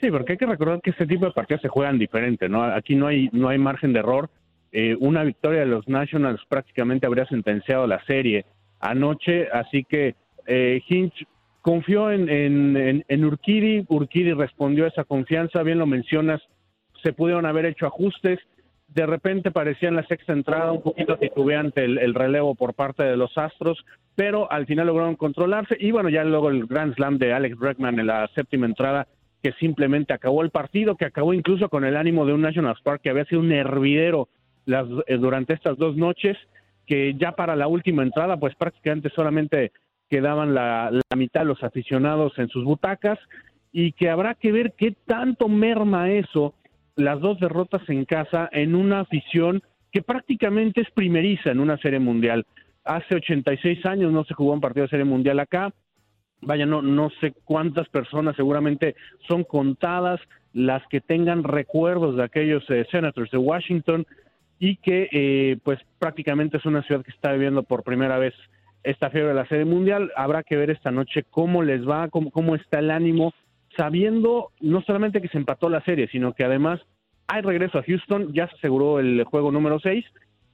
Sí, 0.00 0.10
porque 0.10 0.32
hay 0.32 0.38
que 0.38 0.46
recordar 0.46 0.80
que 0.82 0.90
este 0.90 1.06
tipo 1.06 1.26
de 1.26 1.30
partidos 1.30 1.62
se 1.62 1.68
juegan 1.68 2.00
diferente, 2.00 2.48
¿no? 2.48 2.64
Aquí 2.64 2.96
no 2.96 3.06
hay, 3.06 3.28
no 3.30 3.48
hay 3.48 3.58
margen 3.58 3.92
de 3.92 4.00
error. 4.00 4.28
Eh, 4.72 4.96
una 4.98 5.22
victoria 5.22 5.60
de 5.60 5.66
los 5.66 5.86
Nationals 5.86 6.40
prácticamente 6.48 7.06
habría 7.06 7.26
sentenciado 7.26 7.86
la 7.86 8.04
serie 8.06 8.44
anoche, 8.80 9.46
así 9.52 9.84
que 9.84 10.16
eh, 10.48 10.82
Hinch 10.88 11.28
confió 11.62 12.10
en, 12.10 12.28
en, 12.28 12.76
en, 12.76 13.04
en 13.08 13.24
Urquidi, 13.24 13.84
Urquidi 13.88 14.32
respondió 14.32 14.84
a 14.84 14.88
esa 14.88 15.04
confianza, 15.04 15.62
bien 15.62 15.78
lo 15.78 15.86
mencionas, 15.86 16.40
se 17.02 17.12
pudieron 17.12 17.46
haber 17.46 17.66
hecho 17.66 17.86
ajustes. 17.86 18.38
De 18.88 19.06
repente 19.06 19.50
parecía 19.50 19.88
en 19.88 19.96
la 19.96 20.06
sexta 20.06 20.32
entrada 20.32 20.72
un 20.72 20.82
poquito 20.82 21.16
titubeante 21.18 21.84
el, 21.84 21.98
el, 21.98 22.14
relevo 22.14 22.54
por 22.54 22.74
parte 22.74 23.02
de 23.02 23.16
los 23.16 23.36
Astros, 23.36 23.84
pero 24.14 24.50
al 24.50 24.66
final 24.66 24.86
lograron 24.86 25.14
controlarse. 25.14 25.76
Y 25.78 25.90
bueno, 25.90 26.08
ya 26.08 26.24
luego 26.24 26.48
el 26.48 26.66
Grand 26.66 26.94
Slam 26.94 27.18
de 27.18 27.32
Alex 27.32 27.58
Bregman 27.58 27.98
en 27.98 28.06
la 28.06 28.28
séptima 28.34 28.66
entrada, 28.66 29.06
que 29.42 29.52
simplemente 29.52 30.12
acabó 30.12 30.42
el 30.42 30.50
partido, 30.50 30.96
que 30.96 31.04
acabó 31.04 31.34
incluso 31.34 31.68
con 31.68 31.84
el 31.84 31.96
ánimo 31.96 32.24
de 32.24 32.32
un 32.32 32.40
National 32.40 32.76
Park 32.82 33.02
que 33.02 33.10
había 33.10 33.26
sido 33.26 33.40
un 33.40 33.52
hervidero 33.52 34.28
las, 34.64 34.86
eh, 35.06 35.16
durante 35.16 35.52
estas 35.52 35.76
dos 35.76 35.96
noches, 35.96 36.36
que 36.86 37.14
ya 37.14 37.32
para 37.32 37.56
la 37.56 37.68
última 37.68 38.02
entrada, 38.02 38.38
pues 38.38 38.54
prácticamente 38.54 39.10
solamente 39.10 39.72
quedaban 40.08 40.54
la, 40.54 40.90
la 40.90 41.16
mitad 41.16 41.44
los 41.44 41.62
aficionados 41.62 42.38
en 42.38 42.48
sus 42.48 42.64
butacas 42.64 43.18
y 43.72 43.92
que 43.92 44.08
habrá 44.08 44.34
que 44.34 44.52
ver 44.52 44.74
qué 44.76 44.94
tanto 45.06 45.48
merma 45.48 46.10
eso 46.10 46.54
las 46.96 47.20
dos 47.20 47.38
derrotas 47.38 47.82
en 47.88 48.04
casa 48.04 48.48
en 48.52 48.74
una 48.74 49.00
afición 49.00 49.62
que 49.92 50.02
prácticamente 50.02 50.80
es 50.80 50.90
primeriza 50.90 51.50
en 51.50 51.60
una 51.60 51.78
serie 51.78 52.00
mundial. 52.00 52.44
Hace 52.84 53.16
86 53.16 53.84
años 53.86 54.12
no 54.12 54.24
se 54.24 54.34
jugó 54.34 54.52
un 54.52 54.60
partido 54.60 54.84
de 54.84 54.90
serie 54.90 55.04
mundial 55.04 55.38
acá. 55.40 55.72
Vaya, 56.40 56.66
no, 56.66 56.82
no 56.82 57.10
sé 57.20 57.34
cuántas 57.44 57.88
personas, 57.88 58.36
seguramente 58.36 58.94
son 59.26 59.44
contadas 59.44 60.20
las 60.52 60.86
que 60.88 61.00
tengan 61.00 61.44
recuerdos 61.44 62.16
de 62.16 62.24
aquellos 62.24 62.64
eh, 62.70 62.86
senators 62.90 63.30
de 63.30 63.38
Washington 63.38 64.06
y 64.58 64.76
que 64.76 65.08
eh, 65.12 65.58
pues 65.62 65.78
prácticamente 65.98 66.56
es 66.56 66.66
una 66.66 66.82
ciudad 66.82 67.04
que 67.04 67.10
está 67.10 67.32
viviendo 67.32 67.62
por 67.62 67.82
primera 67.82 68.18
vez 68.18 68.34
esta 68.82 69.10
fiebre 69.10 69.30
de 69.30 69.34
la 69.34 69.46
serie 69.46 69.64
mundial. 69.64 70.12
Habrá 70.16 70.42
que 70.42 70.56
ver 70.56 70.70
esta 70.70 70.90
noche 70.90 71.24
cómo 71.30 71.62
les 71.62 71.86
va, 71.86 72.08
cómo, 72.08 72.30
cómo 72.30 72.54
está 72.54 72.78
el 72.78 72.90
ánimo 72.90 73.32
sabiendo 73.76 74.50
no 74.60 74.82
solamente 74.82 75.20
que 75.20 75.28
se 75.28 75.38
empató 75.38 75.68
la 75.68 75.82
serie, 75.82 76.08
sino 76.08 76.32
que 76.32 76.44
además 76.44 76.80
hay 77.28 77.42
regreso 77.42 77.78
a 77.78 77.82
Houston, 77.82 78.32
ya 78.32 78.48
se 78.48 78.56
aseguró 78.56 78.98
el 78.98 79.22
juego 79.24 79.52
número 79.52 79.78
6 79.78 80.04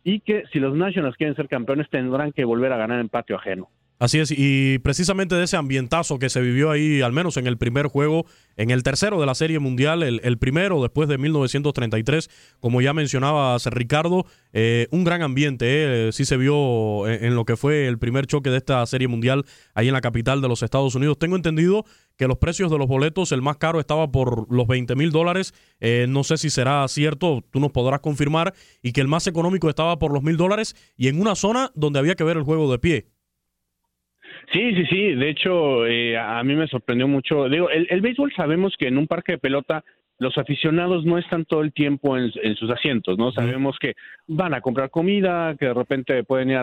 y 0.03 0.21
que 0.21 0.45
si 0.53 0.61
los 0.61 0.75
Nationals 0.75 1.17
quieren 1.17 1.37
ser 1.37 1.49
campeones 1.49 1.89
tendrán 1.89 2.33
que 2.33 2.45
volver 2.45 2.73
a 2.73 2.77
ganar 2.77 3.01
en 3.01 3.09
patio 3.09 3.37
ajeno. 3.37 3.71
Así 4.01 4.19
es, 4.19 4.33
y 4.37 4.79
precisamente 4.81 5.37
de 5.37 5.45
ese 5.45 5.57
ambientazo 5.57 6.19
que 6.19 6.29
se 6.29 6.41
vivió 6.41 6.71
ahí, 6.71 7.01
al 7.01 7.13
menos 7.13 7.37
en 7.37 7.47
el 7.47 7.57
primer 7.57 7.87
juego, 7.87 8.27
en 8.57 8.71
el 8.71 8.83
tercero 8.83 9.21
de 9.21 9.27
la 9.27 9.37
Serie 9.37 9.61
Mundial, 9.61 10.03
el, 10.03 10.39
primero 10.39 10.83
después 10.83 11.09
de 11.09 11.17
1933, 11.17 12.29
como 12.59 12.83
ya 12.83 12.93
mencionabas, 12.93 13.67
Ricardo, 13.67 14.27
eh, 14.53 14.89
un 14.91 15.05
gran 15.05 15.23
ambiente, 15.23 16.09
eh, 16.09 16.13
sí 16.13 16.25
se 16.25 16.37
vio 16.37 17.09
en, 17.09 17.25
en, 17.25 17.35
lo 17.37 17.45
que 17.45 17.57
fue 17.57 17.87
el 17.87 17.99
primer 17.99 18.27
choque 18.27 18.51
de 18.51 18.59
esta 18.59 18.85
Serie 18.87 19.07
Mundial 19.07 19.45
ahí 19.75 19.87
en 19.87 19.95
la 19.95 20.01
capital 20.01 20.43
de 20.43 20.49
los 20.49 20.65
Estados 20.65 20.97
Unidos. 20.97 21.19
Tengo 21.19 21.37
entendido 21.37 21.85
que 22.17 22.29
los 22.29 22.39
precios 22.39 22.71
de 22.71 22.79
los 22.79 22.87
boletos, 22.87 23.33
el 23.33 23.43
más 23.43 23.57
caro 23.57 23.81
estaba 23.81 24.11
por 24.11 24.53
los 24.53 24.67
20 24.67 24.95
mil 24.97 25.11
dólares, 25.11 25.55
eh, 25.81 26.07
no 26.09 26.25
sé 26.25 26.37
si 26.37 26.51
será 26.51 26.87
cierto, 26.89 27.45
tú 27.51 27.61
nos 27.61 27.73
podrás 27.73 28.01
confirmar, 28.01 28.55
y 28.83 28.93
que 28.93 29.01
el 29.01 29.09
más 29.09 29.27
económico 29.27 29.69
estaba 29.69 29.99
por 29.99 30.13
los 30.13 30.23
mil 30.23 30.37
dólares 30.37 30.77
y 30.97 31.09
en 31.09 31.21
una 31.21 31.35
zona 31.35 31.71
donde 31.75 31.99
había 31.99 32.15
que 32.15 32.25
ver 32.25 32.37
el 32.37 32.43
juego 32.43 32.71
de 32.71 32.79
pie. 32.79 33.14
Sí, 34.53 34.75
sí, 34.75 34.87
sí. 34.87 35.15
De 35.15 35.31
hecho, 35.31 35.87
eh, 35.87 36.17
a 36.17 36.43
mí 36.45 36.55
me 36.55 36.69
sorprendió 36.69 37.09
mucho. 37.09 37.49
Digo, 37.49 37.71
el, 37.71 37.87
el, 37.91 38.01
béisbol 38.01 38.33
sabemos 38.35 38.75
que 38.79 38.89
en 38.89 38.99
un 38.99 39.07
parque 39.07 39.33
de 39.33 39.39
pelota 39.39 39.85
los 40.19 40.39
aficionados 40.39 41.05
no 41.05 41.19
están 41.19 41.45
todo 41.45 41.63
el 41.63 41.73
tiempo 41.73 42.17
en, 42.17 42.31
sus 42.57 42.71
asientos, 42.71 43.19
¿no? 43.19 43.33
Sabemos 43.33 43.77
que 43.81 43.95
van 44.29 44.55
a 44.55 44.61
comprar 44.61 44.91
comida, 44.91 45.57
que 45.59 45.67
de 45.67 45.75
repente 45.75 46.23
pueden 46.25 46.51
ir 46.51 46.57
a 46.57 46.63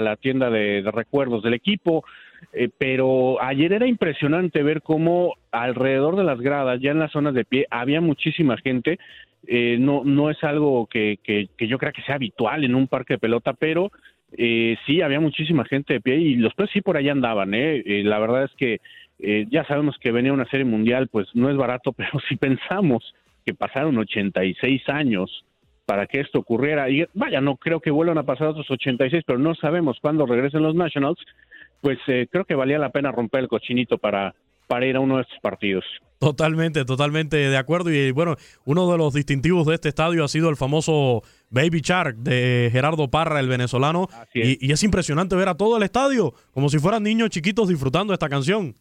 la, 0.00 0.16
tienda 0.16 0.48
de, 0.48 0.82
recuerdos 0.92 1.42
del 1.42 1.54
equipo, 1.54 2.04
eh, 2.52 2.68
pero 2.78 3.42
ayer 3.42 3.72
era 3.72 3.86
impresionante 3.86 4.62
ver 4.62 4.80
cómo 4.80 5.34
alrededor 5.50 6.16
de 6.16 6.24
las 6.24 6.40
gradas, 6.40 6.80
ya 6.80 6.92
en 6.92 7.00
las 7.00 7.10
zonas 7.10 7.34
de 7.34 7.44
pie, 7.44 7.66
había 7.70 8.00
muchísima 8.00 8.56
gente. 8.58 8.98
Eh, 9.46 9.76
no, 9.78 10.04
no 10.04 10.30
es 10.30 10.42
algo 10.42 10.86
que, 10.86 11.18
que, 11.22 11.48
yo 11.66 11.78
crea 11.78 11.92
que 11.92 12.02
sea 12.02 12.14
habitual 12.14 12.64
en 12.64 12.74
un 12.74 12.86
parque 12.86 13.14
de 13.14 13.18
pelota, 13.18 13.52
pero 13.52 13.90
eh, 14.36 14.76
sí, 14.86 15.00
había 15.00 15.20
muchísima 15.20 15.64
gente 15.64 15.94
de 15.94 16.00
pie 16.00 16.16
y 16.16 16.34
los 16.36 16.54
precios 16.54 16.74
sí 16.74 16.80
por 16.80 16.96
allá 16.96 17.12
andaban. 17.12 17.54
¿eh? 17.54 17.82
la 18.04 18.18
verdad 18.18 18.44
es 18.44 18.52
que 18.56 18.80
eh, 19.20 19.46
ya 19.50 19.64
sabemos 19.64 19.96
que 19.98 20.12
venía 20.12 20.32
una 20.32 20.48
serie 20.48 20.64
mundial, 20.64 21.08
pues 21.08 21.28
no 21.34 21.50
es 21.50 21.56
barato, 21.56 21.92
pero 21.96 22.10
si 22.28 22.36
pensamos 22.36 23.14
que 23.44 23.54
pasaron 23.54 23.98
86 23.98 24.88
años 24.88 25.44
para 25.86 26.06
que 26.06 26.20
esto 26.20 26.38
ocurriera, 26.38 26.88
y 26.88 27.04
vaya, 27.12 27.42
no 27.42 27.56
creo 27.56 27.80
que 27.80 27.90
vuelvan 27.90 28.16
a 28.16 28.22
pasar 28.22 28.48
otros 28.48 28.70
86, 28.70 29.22
pero 29.26 29.38
no 29.38 29.54
sabemos 29.54 29.98
cuándo 30.00 30.24
regresen 30.24 30.62
los 30.62 30.74
Nationals, 30.74 31.18
pues 31.82 31.98
eh, 32.06 32.26
creo 32.30 32.46
que 32.46 32.54
valía 32.54 32.78
la 32.78 32.88
pena 32.88 33.12
romper 33.12 33.42
el 33.42 33.48
cochinito 33.48 33.98
para, 33.98 34.34
para 34.66 34.86
ir 34.86 34.96
a 34.96 35.00
uno 35.00 35.16
de 35.16 35.22
estos 35.22 35.38
partidos. 35.40 35.84
Totalmente, 36.18 36.84
totalmente 36.84 37.36
de 37.36 37.56
acuerdo. 37.56 37.92
Y 37.92 38.10
bueno, 38.12 38.36
uno 38.64 38.90
de 38.90 38.96
los 38.96 39.12
distintivos 39.12 39.66
de 39.66 39.74
este 39.74 39.90
estadio 39.90 40.24
ha 40.24 40.28
sido 40.28 40.48
el 40.48 40.56
famoso 40.56 41.22
Baby 41.50 41.80
Shark 41.82 42.16
de 42.16 42.70
Gerardo 42.72 43.10
Parra, 43.10 43.40
el 43.40 43.48
venezolano. 43.48 44.08
Y, 44.32 44.66
y, 44.66 44.72
es 44.72 44.82
impresionante 44.82 45.36
ver 45.36 45.48
a 45.48 45.54
todo 45.54 45.76
el 45.76 45.82
estadio 45.82 46.32
como 46.52 46.68
si 46.68 46.78
fueran 46.78 47.02
niños 47.02 47.30
chiquitos 47.30 47.68
disfrutando 47.68 48.12
esta 48.12 48.28
canción. 48.28 48.74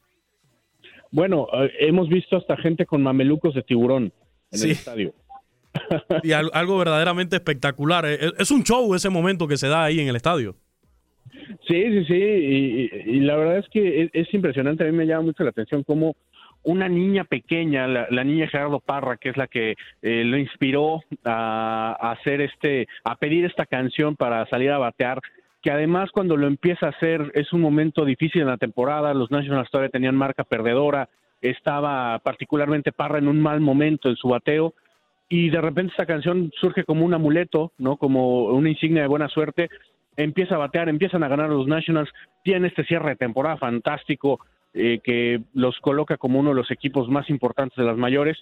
Bueno, 1.12 1.48
eh, 1.54 1.70
hemos 1.82 2.10
visto 2.10 2.38
hasta 2.38 2.58
gente 2.58 2.86
con 2.86 3.04
mamelucos 3.04 3.54
de 3.54 3.62
tiburón 3.62 4.12
en 4.52 4.64
el 4.64 4.72
estadio. 4.72 5.14
y 6.24 6.32
algo 6.32 6.78
verdaderamente 6.78 7.36
espectacular. 7.36 8.06
Eh, 8.06 8.32
es 8.40 8.52
un 8.52 8.64
show 8.64 8.96
ese 8.96 9.10
momento 9.10 9.48
que 9.48 9.58
se 9.58 9.68
da 9.68 9.84
ahí 9.84 10.00
en 10.00 10.08
el 10.08 10.16
estadio. 10.16 10.56
Sí, 11.68 11.84
sí, 11.84 12.06
sí. 12.06 12.14
Y, 12.14 13.20
la 13.22 13.36
verdad 13.36 13.58
es 13.58 13.70
que 13.70 14.10
es, 14.14 14.34
impresionante. 14.34 14.84
A 14.84 14.88
mí 14.88 14.94
me 14.94 15.06
llama 15.06 15.24
mucho 15.24 15.44
la 15.44 15.52
atención 15.52 15.84
cómo 15.84 16.16
una 16.64 16.88
niña 16.88 17.26
pequeña, 17.26 17.88
la, 17.88 18.24
niña 18.24 18.48
Gerardo 18.48 18.80
Parra, 18.80 19.18
que 19.18 19.30
es 19.30 19.38
la 19.38 19.48
que 19.48 19.76
eh, 20.02 20.24
lo 20.24 20.38
inspiró 20.38 21.02
a, 21.26 21.98
hacer 22.12 22.42
este, 22.42 22.88
a 23.04 23.16
pedir 23.16 23.46
esta 23.46 23.66
canción 23.66 24.16
para 24.16 24.46
salir 24.48 24.72
a 24.72 24.78
batear, 24.78 25.20
que 25.62 25.72
además 25.72 26.12
cuando 26.12 26.38
lo 26.38 26.48
empieza 26.48 26.86
a 26.86 26.90
hacer 26.90 27.32
es 27.36 27.52
un 27.54 27.62
momento 27.62 28.06
difícil 28.06 28.42
en 28.42 28.48
la 28.48 28.58
temporada, 28.58 29.14
los 29.14 29.32
Nationals 29.32 29.70
todavía 29.70 29.90
tenían 29.90 30.16
marca 30.16 30.44
perdedora, 30.44 31.10
estaba 31.42 32.20
particularmente 32.20 32.92
Parra 32.94 33.18
en 33.18 33.28
un 33.28 33.42
mal 33.42 33.60
momento 33.60 34.10
en 34.10 34.16
su 34.16 34.30
bateo 34.30 34.74
y 35.30 35.50
de 35.50 35.62
repente 35.62 35.92
esta 35.92 36.06
canción 36.06 36.52
surge 36.60 36.84
como 36.84 37.06
un 37.06 37.14
amuleto, 37.14 37.72
¿no? 37.78 37.98
Como 37.98 38.46
una 38.46 38.70
insignia 38.70 39.02
de 39.02 39.08
buena 39.08 39.30
suerte, 39.30 39.70
empieza 40.18 40.56
a 40.56 40.60
batear, 40.60 40.90
empiezan 40.90 41.24
a 41.24 41.28
ganar 41.28 41.50
los 41.50 41.68
Nationals, 41.68 42.12
tiene 42.44 42.68
este 42.68 42.84
cierre 42.84 43.12
de 43.12 43.16
temporada 43.16 43.58
fantástico 43.58 44.40
eh, 44.74 45.00
que 45.04 45.42
los 45.54 45.80
coloca 45.80 46.18
como 46.18 46.40
uno 46.40 46.50
de 46.50 46.56
los 46.56 46.72
equipos 46.72 47.10
más 47.10 47.30
importantes 47.30 47.78
de 47.78 47.86
las 47.86 47.98
mayores. 47.98 48.38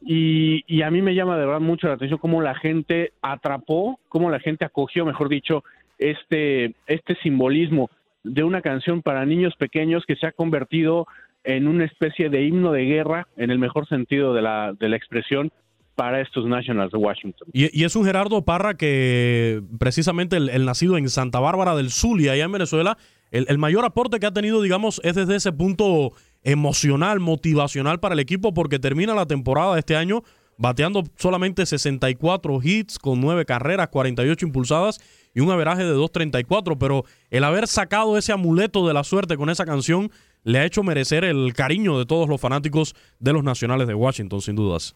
Y, 0.00 0.64
y, 0.66 0.82
a 0.82 0.90
mí 0.90 1.00
me 1.00 1.14
llama 1.14 1.38
de 1.38 1.46
verdad 1.46 1.60
mucho 1.60 1.86
la 1.88 1.94
atención 1.94 2.18
cómo 2.18 2.42
la 2.42 2.54
gente 2.54 3.12
atrapó, 3.22 3.98
cómo 4.08 4.30
la 4.30 4.40
gente 4.40 4.64
acogió, 4.64 5.06
mejor 5.06 5.28
dicho, 5.28 5.64
este, 5.98 6.74
este 6.86 7.14
simbolismo 7.22 7.90
de 8.22 8.42
una 8.42 8.60
canción 8.62 9.02
para 9.02 9.24
niños 9.24 9.54
pequeños 9.56 10.04
que 10.06 10.16
se 10.16 10.26
ha 10.26 10.32
convertido 10.32 11.06
en 11.44 11.68
una 11.68 11.84
especie 11.84 12.30
de 12.30 12.42
himno 12.42 12.72
de 12.72 12.84
guerra, 12.84 13.28
en 13.36 13.50
el 13.50 13.58
mejor 13.58 13.86
sentido 13.86 14.34
de 14.34 14.42
la, 14.42 14.72
de 14.72 14.88
la 14.88 14.96
expresión, 14.96 15.52
para 15.94 16.20
estos 16.20 16.46
Nationals 16.46 16.92
de 16.92 16.98
Washington. 16.98 17.48
Y, 17.52 17.84
es 17.84 17.96
un 17.96 18.04
Gerardo 18.04 18.44
Parra 18.44 18.74
que 18.74 19.62
precisamente 19.78 20.36
el, 20.36 20.64
nacido 20.64 20.96
en 20.96 21.08
Santa 21.08 21.40
Bárbara 21.40 21.74
del 21.76 21.90
Zulia, 21.90 22.32
allá 22.32 22.44
en 22.44 22.52
Venezuela, 22.52 22.98
el, 23.30 23.46
el, 23.48 23.58
mayor 23.58 23.84
aporte 23.84 24.18
que 24.18 24.26
ha 24.26 24.32
tenido, 24.32 24.62
digamos, 24.62 25.00
es 25.04 25.14
desde 25.14 25.36
ese 25.36 25.52
punto 25.52 26.12
emocional, 26.42 27.20
motivacional 27.20 28.00
para 28.00 28.14
el 28.14 28.20
equipo, 28.20 28.54
porque 28.54 28.78
termina 28.78 29.14
la 29.14 29.26
temporada 29.26 29.74
de 29.74 29.80
este 29.80 29.96
año 29.96 30.22
bateando 30.56 31.04
solamente 31.16 31.66
64 31.66 32.60
hits 32.62 32.98
con 32.98 33.20
9 33.20 33.44
carreras, 33.44 33.88
48 33.88 34.46
impulsadas 34.46 35.00
y 35.34 35.40
un 35.40 35.50
averaje 35.50 35.84
de 35.84 35.94
2.34, 35.94 36.76
pero 36.78 37.04
el 37.30 37.44
haber 37.44 37.66
sacado 37.66 38.16
ese 38.16 38.32
amuleto 38.32 38.86
de 38.86 38.94
la 38.94 39.04
suerte 39.04 39.36
con 39.36 39.50
esa 39.50 39.64
canción 39.64 40.10
le 40.44 40.58
ha 40.58 40.64
hecho 40.64 40.82
merecer 40.82 41.24
el 41.24 41.52
cariño 41.54 41.98
de 41.98 42.06
todos 42.06 42.28
los 42.28 42.40
fanáticos 42.40 42.94
de 43.18 43.32
los 43.32 43.42
Nacionales 43.42 43.88
de 43.88 43.94
Washington, 43.94 44.40
sin 44.40 44.56
dudas. 44.56 44.94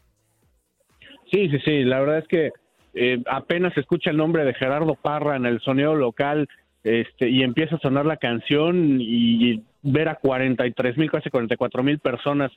Sí, 1.30 1.48
sí, 1.50 1.58
sí, 1.64 1.84
la 1.84 2.00
verdad 2.00 2.18
es 2.18 2.28
que 2.28 2.52
eh, 2.94 3.22
apenas 3.26 3.74
se 3.74 3.80
escucha 3.80 4.10
el 4.10 4.16
nombre 4.16 4.44
de 4.44 4.54
Gerardo 4.54 4.94
Parra 4.94 5.36
en 5.36 5.46
el 5.46 5.60
sonido 5.60 5.94
local 5.94 6.48
este, 6.84 7.28
y 7.28 7.42
empieza 7.42 7.76
a 7.76 7.80
sonar 7.80 8.06
la 8.06 8.16
canción 8.16 8.98
y 9.00 9.62
ver 9.82 10.08
a 10.08 10.16
43 10.16 10.96
mil, 10.96 11.10
casi 11.10 11.30
44 11.30 11.82
mil 11.82 11.98
personas 11.98 12.50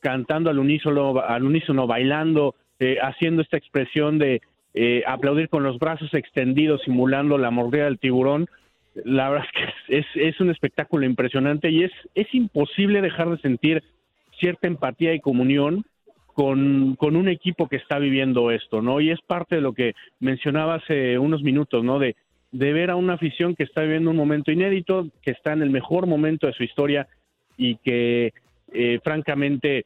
cantando 0.00 0.50
al 0.50 0.58
unísono, 0.58 1.20
al 1.20 1.44
unísono 1.44 1.86
bailando, 1.86 2.54
eh, 2.78 2.98
haciendo 3.02 3.42
esta 3.42 3.56
expresión 3.56 4.18
de 4.18 4.40
eh, 4.74 5.02
aplaudir 5.06 5.48
con 5.48 5.62
los 5.62 5.78
brazos 5.78 6.12
extendidos, 6.14 6.82
simulando 6.82 7.38
la 7.38 7.50
mordida 7.50 7.84
del 7.84 7.98
tiburón. 7.98 8.48
La 9.04 9.28
verdad 9.28 9.46
es 9.46 9.52
que 9.86 9.98
es, 9.98 10.06
es 10.14 10.40
un 10.40 10.50
espectáculo 10.50 11.06
impresionante 11.06 11.70
y 11.70 11.84
es, 11.84 11.92
es 12.14 12.32
imposible 12.34 13.02
dejar 13.02 13.30
de 13.30 13.38
sentir 13.38 13.82
cierta 14.38 14.66
empatía 14.66 15.14
y 15.14 15.20
comunión 15.20 15.84
con, 16.32 16.96
con, 16.96 17.16
un 17.16 17.28
equipo 17.28 17.68
que 17.68 17.76
está 17.76 17.98
viviendo 17.98 18.50
esto, 18.50 18.82
¿no? 18.82 19.00
Y 19.00 19.10
es 19.10 19.20
parte 19.20 19.56
de 19.56 19.60
lo 19.60 19.72
que 19.72 19.94
mencionaba 20.18 20.76
hace 20.76 21.18
unos 21.18 21.42
minutos, 21.42 21.84
¿no? 21.84 21.98
De, 21.98 22.16
de 22.52 22.72
ver 22.72 22.90
a 22.90 22.96
una 22.96 23.14
afición 23.14 23.54
que 23.54 23.64
está 23.64 23.82
viviendo 23.82 24.10
un 24.10 24.16
momento 24.16 24.50
inédito, 24.50 25.08
que 25.22 25.30
está 25.32 25.52
en 25.52 25.62
el 25.62 25.70
mejor 25.70 26.06
momento 26.06 26.46
de 26.46 26.52
su 26.52 26.64
historia 26.64 27.06
y 27.56 27.76
que 27.76 28.32
eh, 28.72 29.00
francamente 29.04 29.84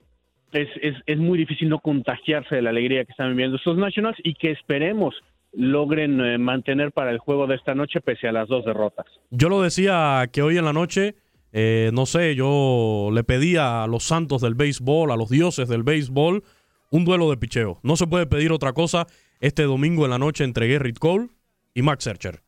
es, 0.53 0.69
es, 0.81 0.95
es, 1.07 1.19
muy 1.19 1.37
difícil 1.37 1.69
no 1.69 1.81
contagiarse 1.81 2.57
de 2.57 2.63
la 2.63 2.71
alegría 2.71 3.05
que 3.05 3.11
están 3.11 3.31
viviendo 3.31 3.57
estos 3.57 3.77
Nationals 3.77 4.19
y 4.23 4.35
que 4.35 4.53
esperemos 4.53 5.15
logren 5.53 6.21
eh, 6.21 6.39
mantener 6.39 6.93
para 6.93 7.11
el 7.11 7.19
juego 7.19 7.47
de 7.47 7.57
esta 7.57 7.75
noche 7.75 8.01
pese 8.01 8.29
a 8.29 8.33
las 8.33 8.49
dos 8.49 8.65
derrotas. 8.65 9.07
Yo 9.31 9.49
lo 9.49 9.63
decía 9.63 10.29
que 10.33 10.43
hoy 10.43 10.59
en 10.59 10.65
la 10.65 10.73
noche, 10.73 11.15
eh, 11.57 11.91
no 11.95 12.05
sé, 12.05 12.35
yo 12.35 13.11
le 13.13 13.23
pedía 13.23 13.85
a 13.85 13.87
los 13.87 14.03
santos 14.03 14.43
del 14.43 14.57
béisbol, 14.57 15.13
a 15.13 15.17
los 15.17 15.31
dioses 15.31 15.69
del 15.69 15.85
béisbol, 15.85 16.43
un 16.91 17.05
duelo 17.05 17.31
de 17.31 17.37
picheo. 17.37 17.79
No 17.85 17.95
se 17.95 18.09
puede 18.09 18.27
pedir 18.27 18.51
otra 18.51 18.73
cosa 18.73 19.07
este 19.41 19.63
domingo 19.63 20.05
en 20.05 20.11
la 20.11 20.19
noche 20.19 20.43
entre 20.43 20.67
Gerrit 20.67 20.99
Cole 20.99 21.29
y 21.73 21.83
Max 21.83 22.05
Scherzer. 22.05 22.41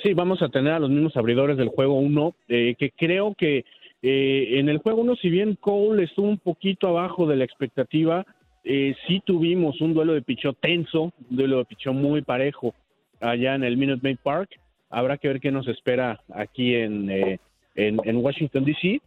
Sí, 0.00 0.14
vamos 0.14 0.40
a 0.42 0.48
tener 0.48 0.74
a 0.74 0.78
los 0.78 0.90
mismos 0.90 1.16
abridores 1.16 1.56
del 1.56 1.68
juego 1.68 1.94
1, 1.98 2.34
que 2.48 2.92
creo 2.96 3.34
que 3.36 3.64
eh, 4.02 4.58
en 4.58 4.68
el 4.68 4.78
juego 4.78 5.02
uno, 5.02 5.14
si 5.16 5.28
bien 5.28 5.56
Cole 5.56 6.04
estuvo 6.04 6.28
un 6.28 6.38
poquito 6.38 6.88
abajo 6.88 7.26
de 7.26 7.36
la 7.36 7.44
expectativa, 7.44 8.26
eh, 8.64 8.94
sí 9.06 9.22
tuvimos 9.24 9.80
un 9.80 9.94
duelo 9.94 10.12
de 10.12 10.22
pichó 10.22 10.52
tenso, 10.52 11.04
un 11.04 11.36
duelo 11.36 11.58
de 11.58 11.64
pichó 11.64 11.92
muy 11.92 12.22
parejo 12.22 12.74
allá 13.20 13.54
en 13.54 13.64
el 13.64 13.76
Minute 13.76 14.00
Maid 14.02 14.18
Park. 14.22 14.50
Habrá 14.90 15.18
que 15.18 15.28
ver 15.28 15.40
qué 15.40 15.50
nos 15.50 15.68
espera 15.68 16.20
aquí 16.32 16.74
en, 16.74 17.38
en, 17.74 18.16
Washington, 18.16 18.64
D.C. 18.64 19.00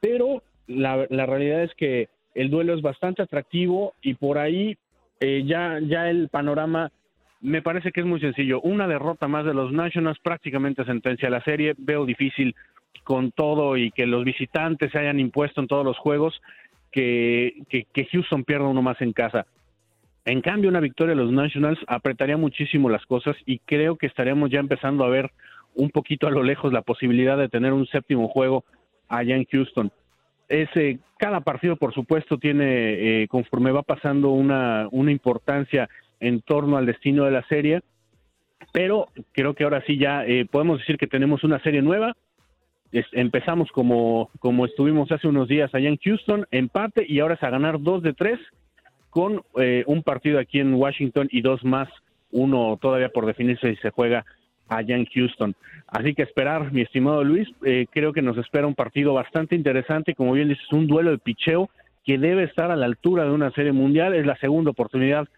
Pero 0.00 0.42
la, 0.66 1.06
la, 1.10 1.26
realidad 1.26 1.62
es 1.62 1.74
que 1.74 2.08
el 2.34 2.50
duelo 2.50 2.74
es 2.74 2.82
bastante 2.82 3.22
atractivo 3.22 3.94
y 4.02 4.14
por 4.14 4.38
ahí 4.38 4.76
eh, 5.20 5.44
ya, 5.46 5.78
ya 5.80 6.10
el 6.10 6.28
panorama 6.28 6.90
me 7.40 7.62
parece 7.62 7.92
que 7.92 8.00
es 8.00 8.06
muy 8.06 8.20
sencillo. 8.20 8.60
Una 8.62 8.86
derrota 8.88 9.28
más 9.28 9.44
de 9.44 9.54
los 9.54 9.72
Nationals 9.72 10.18
prácticamente 10.20 10.84
sentencia 10.84 11.30
la 11.30 11.42
serie. 11.42 11.74
Veo 11.78 12.04
difícil 12.04 12.54
con 13.04 13.30
todo 13.30 13.76
y 13.76 13.90
que 13.90 14.06
los 14.06 14.24
visitantes 14.24 14.90
se 14.90 14.98
hayan 14.98 15.20
impuesto 15.20 15.60
en 15.60 15.68
todos 15.68 15.84
los 15.84 15.98
juegos, 15.98 16.40
que, 16.90 17.62
que, 17.68 18.06
Houston 18.06 18.44
pierda 18.44 18.66
uno 18.66 18.82
más 18.82 19.00
en 19.00 19.12
casa. 19.12 19.46
En 20.24 20.40
cambio, 20.40 20.70
una 20.70 20.80
victoria 20.80 21.14
de 21.14 21.22
los 21.22 21.30
Nationals 21.30 21.78
apretaría 21.86 22.36
muchísimo 22.36 22.88
las 22.88 23.04
cosas 23.06 23.36
y 23.44 23.58
creo 23.60 23.96
que 23.96 24.06
estaríamos 24.06 24.50
ya 24.50 24.58
empezando 24.58 25.04
a 25.04 25.08
ver 25.08 25.30
un 25.76 25.90
poquito 25.90 26.26
a 26.26 26.30
lo 26.30 26.42
lejos 26.42 26.72
la 26.72 26.82
posibilidad 26.82 27.38
de 27.38 27.48
tener 27.48 27.72
un 27.72 27.86
séptimo 27.86 28.28
juego 28.28 28.64
allá 29.08 29.36
en 29.36 29.44
Houston. 29.44 29.92
Ese, 30.48 30.98
cada 31.18 31.40
partido, 31.40 31.76
por 31.76 31.92
supuesto, 31.92 32.38
tiene, 32.38 33.22
eh, 33.22 33.28
conforme 33.28 33.72
va 33.72 33.82
pasando, 33.82 34.30
una, 34.30 34.88
una 34.90 35.12
importancia 35.12 35.88
en 36.20 36.40
torno 36.40 36.76
al 36.76 36.86
destino 36.86 37.24
de 37.24 37.30
la 37.30 37.46
serie, 37.48 37.80
pero 38.72 39.08
creo 39.32 39.54
que 39.54 39.64
ahora 39.64 39.82
sí 39.86 39.98
ya 39.98 40.24
eh, 40.24 40.46
podemos 40.50 40.78
decir 40.78 40.96
que 40.96 41.06
tenemos 41.06 41.44
una 41.44 41.60
serie 41.60 41.82
nueva, 41.82 42.16
empezamos 43.12 43.70
como, 43.72 44.30
como 44.38 44.64
estuvimos 44.64 45.10
hace 45.12 45.28
unos 45.28 45.48
días 45.48 45.74
allá 45.74 45.88
en 45.88 45.98
Houston, 45.98 46.46
empate 46.50 47.04
y 47.06 47.20
ahora 47.20 47.34
es 47.34 47.42
a 47.42 47.50
ganar 47.50 47.80
dos 47.80 48.02
de 48.02 48.14
tres 48.14 48.38
con 49.10 49.42
eh, 49.58 49.82
un 49.86 50.02
partido 50.02 50.38
aquí 50.38 50.60
en 50.60 50.74
Washington 50.74 51.28
y 51.30 51.42
dos 51.42 51.64
más, 51.64 51.88
uno 52.30 52.78
todavía 52.80 53.08
por 53.08 53.26
definirse 53.26 53.74
si 53.74 53.80
se 53.80 53.90
juega 53.90 54.24
allá 54.68 54.96
en 54.96 55.06
Houston. 55.06 55.54
Así 55.86 56.14
que 56.14 56.22
esperar, 56.22 56.72
mi 56.72 56.82
estimado 56.82 57.22
Luis, 57.22 57.48
eh, 57.64 57.86
creo 57.90 58.12
que 58.12 58.22
nos 58.22 58.36
espera 58.38 58.66
un 58.66 58.74
partido 58.74 59.14
bastante 59.14 59.54
interesante, 59.54 60.14
como 60.14 60.32
bien 60.32 60.48
dices, 60.48 60.66
un 60.72 60.86
duelo 60.86 61.10
de 61.10 61.18
picheo 61.18 61.70
que 62.04 62.18
debe 62.18 62.44
estar 62.44 62.70
a 62.70 62.76
la 62.76 62.86
altura 62.86 63.24
de 63.24 63.30
una 63.30 63.50
serie 63.52 63.72
mundial. 63.72 64.14
Es 64.14 64.26
la 64.26 64.36
segunda 64.36 64.70
oportunidad 64.70 65.28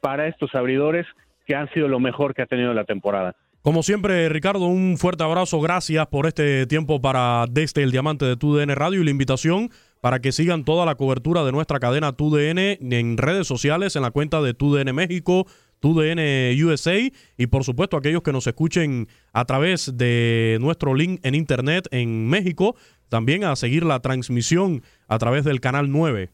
para 0.00 0.26
estos 0.26 0.54
abridores 0.54 1.06
que 1.46 1.54
han 1.54 1.70
sido 1.72 1.88
lo 1.88 2.00
mejor 2.00 2.34
que 2.34 2.42
ha 2.42 2.46
tenido 2.46 2.74
la 2.74 2.84
temporada. 2.84 3.34
Como 3.62 3.82
siempre, 3.82 4.28
Ricardo, 4.28 4.66
un 4.66 4.96
fuerte 4.98 5.24
abrazo. 5.24 5.60
Gracias 5.60 6.06
por 6.06 6.26
este 6.26 6.66
tiempo 6.66 7.00
para 7.00 7.44
Desde 7.50 7.82
el 7.82 7.90
Diamante 7.90 8.24
de 8.24 8.36
TUDN 8.36 8.70
Radio 8.74 9.00
y 9.00 9.04
la 9.04 9.10
invitación 9.10 9.70
para 10.00 10.20
que 10.20 10.32
sigan 10.32 10.64
toda 10.64 10.86
la 10.86 10.94
cobertura 10.94 11.44
de 11.44 11.52
nuestra 11.52 11.80
cadena 11.80 12.12
TUDN 12.12 12.58
en 12.58 13.18
redes 13.18 13.46
sociales, 13.46 13.96
en 13.96 14.02
la 14.02 14.12
cuenta 14.12 14.40
de 14.40 14.54
TUDN 14.54 14.94
México, 14.94 15.46
TUDN 15.80 16.18
USA 16.64 16.98
y 17.36 17.46
por 17.46 17.64
supuesto 17.64 17.96
aquellos 17.96 18.22
que 18.22 18.32
nos 18.32 18.46
escuchen 18.46 19.08
a 19.32 19.44
través 19.44 19.96
de 19.96 20.58
nuestro 20.60 20.94
link 20.94 21.20
en 21.22 21.34
internet 21.34 21.88
en 21.90 22.28
México, 22.28 22.76
también 23.08 23.44
a 23.44 23.56
seguir 23.56 23.84
la 23.84 24.00
transmisión 24.00 24.82
a 25.06 25.18
través 25.18 25.44
del 25.44 25.60
canal 25.60 25.90
9 25.90 26.30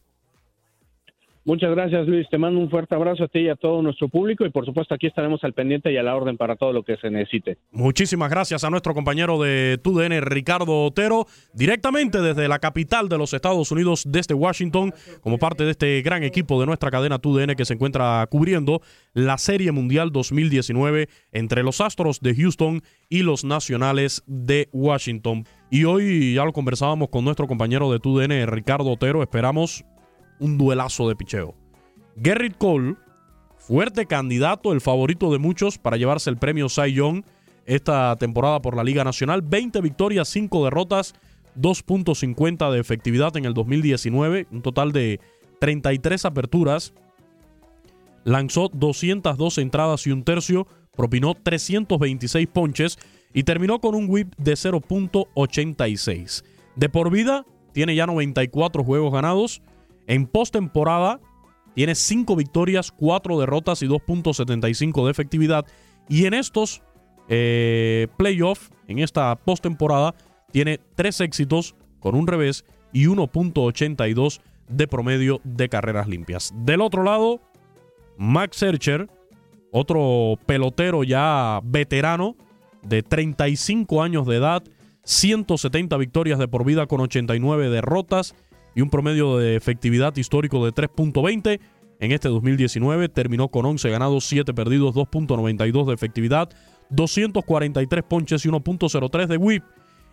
Muchas 1.47 1.71
gracias, 1.73 2.07
Luis. 2.09 2.27
Te 2.31 2.39
mando 2.39 2.59
un 2.59 2.71
fuerte 2.71 2.95
abrazo 2.95 3.25
a 3.25 3.29
ti 3.29 3.41
y 3.41 3.49
a 3.51 3.57
todo 3.57 3.83
nuestro 3.83 4.09
público 4.09 4.47
y 4.47 4.51
por 4.51 4.65
supuesto 4.65 4.95
aquí 4.95 5.09
estaremos 5.09 5.45
al 5.45 5.53
pendiente 5.53 5.93
y 5.93 5.97
a 5.99 6.03
la 6.03 6.17
orden 6.17 6.39
para 6.39 6.57
todo 6.57 6.73
lo 6.73 6.83
que 6.83 6.97
se 6.97 7.11
necesite. 7.11 7.59
Muchísimas 7.71 8.31
gracias 8.31 8.65
a 8.65 8.71
nuestro 8.71 8.95
compañero 8.95 9.39
de 9.43 9.79
TUDN, 9.83 10.23
Ricardo 10.23 10.85
Otero, 10.85 11.27
directamente 11.53 12.23
desde 12.23 12.49
la 12.49 12.61
capital 12.61 13.11
de 13.11 13.19
los 13.19 13.35
Estados 13.35 13.71
Unidos, 13.71 14.05
desde 14.09 14.33
Washington, 14.33 14.95
como 15.21 15.37
parte 15.37 15.65
de 15.65 15.73
este 15.73 16.01
gran 16.01 16.23
equipo 16.23 16.59
de 16.61 16.67
nuestra 16.67 16.91
cadena 16.91 17.19
TUDN 17.19 17.55
que 17.57 17.67
se 17.67 17.75
encuentra 17.75 18.27
cubriendo 18.31 18.81
la 19.13 19.37
Serie 19.37 19.71
Mundial 19.71 20.13
2019 20.13 21.09
entre 21.33 21.63
los 21.63 21.83
Astros 21.83 22.21
de 22.21 22.35
Houston 22.35 22.81
y 23.11 23.23
los 23.23 23.45
Nacionales 23.45 24.23
de 24.27 24.71
Washington. 24.73 25.45
Y 25.71 25.85
hoy 25.85 26.35
ya 26.35 26.45
lo 26.45 26.53
conversábamos 26.55 27.11
con 27.11 27.25
nuestro 27.25 27.47
compañero 27.47 27.93
de 27.93 27.99
TUDN, 27.99 28.47
Ricardo 28.47 28.91
Otero. 28.91 29.23
Esperamos 29.23 29.85
un 30.39 30.59
duelazo 30.59 31.09
de 31.09 31.17
picheo. 31.17 31.55
Gerrit 32.23 32.57
Cole, 32.57 32.97
fuerte 33.57 34.07
candidato, 34.07 34.73
el 34.73 34.81
favorito 34.81 35.33
de 35.33 35.39
muchos 35.39 35.79
para 35.79 35.97
llevarse 35.97 36.31
el 36.31 36.37
premio 36.37 36.69
Cy 36.69 36.93
Young 36.93 37.25
esta 37.67 38.17
temporada 38.17 38.61
por 38.61 38.77
la 38.77 38.85
Liga 38.85 39.05
Nacional. 39.05 39.43
20 39.43 39.81
victorias, 39.81 40.29
5 40.29 40.65
derrotas, 40.65 41.15
2.50 41.57 42.71
de 42.71 42.81
efectividad 42.81 43.37
en 43.37 43.45
el 43.45 43.55
2019, 43.55 44.47
un 44.51 44.63
total 44.63 44.93
de 44.93 45.21
33 45.61 46.25
aperturas. 46.25 46.93
Lanzó 48.25 48.71
202 48.73 49.59
entradas 49.59 50.07
y 50.07 50.11
un 50.11 50.25
tercio, 50.25 50.67
propinó 50.97 51.35
326 51.35 52.47
ponches 52.49 52.99
y 53.33 53.43
terminó 53.43 53.81
con 53.81 53.95
un 53.95 54.09
whip 54.09 54.35
de 54.37 54.53
0.86. 54.55 56.45
De 56.77 56.89
por 56.89 57.11
vida, 57.11 57.45
tiene 57.73 57.95
ya 57.95 58.07
94 58.07 58.83
juegos 58.85 59.13
ganados, 59.13 59.63
en 60.07 60.27
postemporada 60.27 61.21
tiene 61.75 61.95
5 61.95 62.37
victorias, 62.37 62.93
4 62.93 63.39
derrotas 63.39 63.83
y 63.83 63.87
2.75 63.87 65.05
de 65.05 65.11
efectividad. 65.11 65.67
Y 66.09 66.27
en 66.27 66.35
estos 66.35 66.83
eh, 67.29 68.07
playoffs, 68.17 68.71
en 68.87 69.01
esta 69.01 69.35
postemporada, 69.37 70.15
tiene 70.53 70.79
3 70.95 71.21
éxitos 71.23 71.75
con 71.99 72.15
un 72.15 72.27
revés 72.27 72.65
y 72.93 73.07
1.82 73.07 74.41
de 74.69 74.87
promedio 74.87 75.41
de 75.43 75.69
carreras 75.69 76.07
limpias. 76.07 76.53
Del 76.55 76.81
otro 76.81 77.03
lado, 77.03 77.41
Max 78.17 78.59
Searcher, 78.59 79.09
otro 79.73 80.39
pelotero 80.47 81.03
ya 81.03 81.61
veterano 81.65 82.37
de 82.83 83.03
35 83.03 84.03
años 84.03 84.27
de 84.27 84.37
edad, 84.37 84.63
170 85.03 85.97
victorias 85.97 86.39
de 86.39 86.47
por 86.47 86.65
vida 86.65 86.87
con 86.87 87.01
89 87.01 87.69
derrotas 87.69 88.35
y 88.75 88.81
un 88.81 88.91
promedio 88.91 89.39
de 89.39 89.57
efectividad 89.57 90.17
histórico 90.17 90.65
de 90.65 90.73
3.20. 90.73 91.61
En 92.01 92.13
este 92.13 92.29
2019 92.29 93.09
terminó 93.09 93.49
con 93.49 93.65
11 93.67 93.89
ganados, 93.91 94.25
7 94.27 94.53
perdidos, 94.53 94.95
2.92 94.95 95.87
de 95.87 95.95
efectividad, 95.95 96.51
243 96.91 98.05
ponches 98.05 98.45
y 98.45 98.49
1.03 98.49 99.27
de 99.27 99.37
whip. 99.37 99.65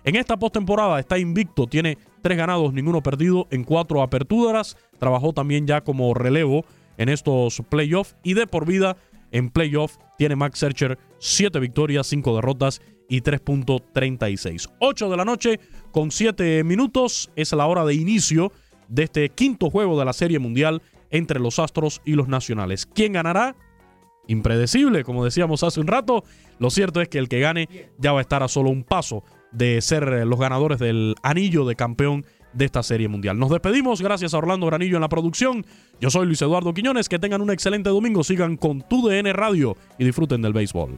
En 0.04 0.16
esta 0.16 0.38
postemporada 0.38 1.00
está 1.00 1.20
invicto, 1.20 1.68
tiene 1.68 1.98
3 2.22 2.38
ganados, 2.38 2.74
ninguno 2.74 3.04
perdido 3.04 3.48
en 3.52 3.64
4 3.64 4.02
aperturas. 4.02 4.78
Trabajó 5.00 5.34
también 5.34 5.68
ya 5.68 5.82
como 5.82 6.14
relevo 6.14 6.66
en 6.98 7.10
estos 7.10 7.62
playoffs 7.70 8.16
y 8.24 8.34
de 8.34 8.48
por 8.48 8.66
vida 8.66 8.98
en 9.32 9.50
playoff 9.50 9.98
tiene 10.18 10.36
Max 10.36 10.60
Searcher 10.60 10.98
7 11.20 11.60
victorias, 11.60 12.08
5 12.08 12.36
derrotas 12.36 12.82
y 13.10 13.22
3.36. 13.22 14.70
8 14.80 15.10
de 15.10 15.18
la 15.18 15.26
noche 15.26 15.60
con 15.92 16.12
7 16.12 16.64
minutos 16.64 17.32
es 17.36 17.52
la 17.54 17.66
hora 17.66 17.86
de 17.86 17.94
inicio 17.94 18.52
de 18.88 19.04
este 19.04 19.30
quinto 19.30 19.70
juego 19.70 19.98
de 20.00 20.06
la 20.06 20.14
Serie 20.14 20.40
Mundial 20.40 20.82
entre 21.10 21.40
los 21.40 21.60
Astros 21.60 22.02
y 22.06 22.14
los 22.14 22.28
Nacionales. 22.28 22.86
¿Quién 22.86 23.14
ganará? 23.14 23.56
Impredecible, 24.28 25.04
como 25.04 25.26
decíamos 25.26 25.64
hace 25.64 25.80
un 25.80 25.88
rato. 25.88 26.24
Lo 26.60 26.70
cierto 26.70 27.02
es 27.02 27.10
que 27.10 27.18
el 27.18 27.28
que 27.28 27.40
gane 27.40 27.68
ya 27.98 28.14
va 28.14 28.20
a 28.20 28.22
estar 28.22 28.44
a 28.44 28.48
solo 28.48 28.70
un 28.70 28.84
paso 28.84 29.24
de 29.52 29.82
ser 29.82 30.26
los 30.26 30.40
ganadores 30.40 30.80
del 30.80 31.16
anillo 31.24 31.66
de 31.66 31.76
campeón 31.76 32.26
de 32.54 32.66
esta 32.66 32.84
Serie 32.84 33.08
Mundial. 33.08 33.40
Nos 33.40 33.50
despedimos, 33.50 34.02
gracias 34.02 34.34
a 34.34 34.38
Orlando 34.38 34.68
Granillo 34.68 34.96
en 34.96 35.02
la 35.02 35.10
producción. 35.10 35.66
Yo 36.00 36.10
soy 36.10 36.26
Luis 36.26 36.42
Eduardo 36.42 36.74
Quiñones, 36.74 37.10
que 37.10 37.20
tengan 37.20 37.42
un 37.42 37.52
excelente 37.52 37.90
domingo, 37.90 38.24
sigan 38.24 38.58
con 38.58 38.82
tu 38.88 39.08
DN 39.08 39.32
Radio 39.34 39.76
y 39.98 40.06
disfruten 40.06 40.42
del 40.42 40.54
béisbol. 40.54 40.98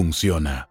funciona. 0.01 0.70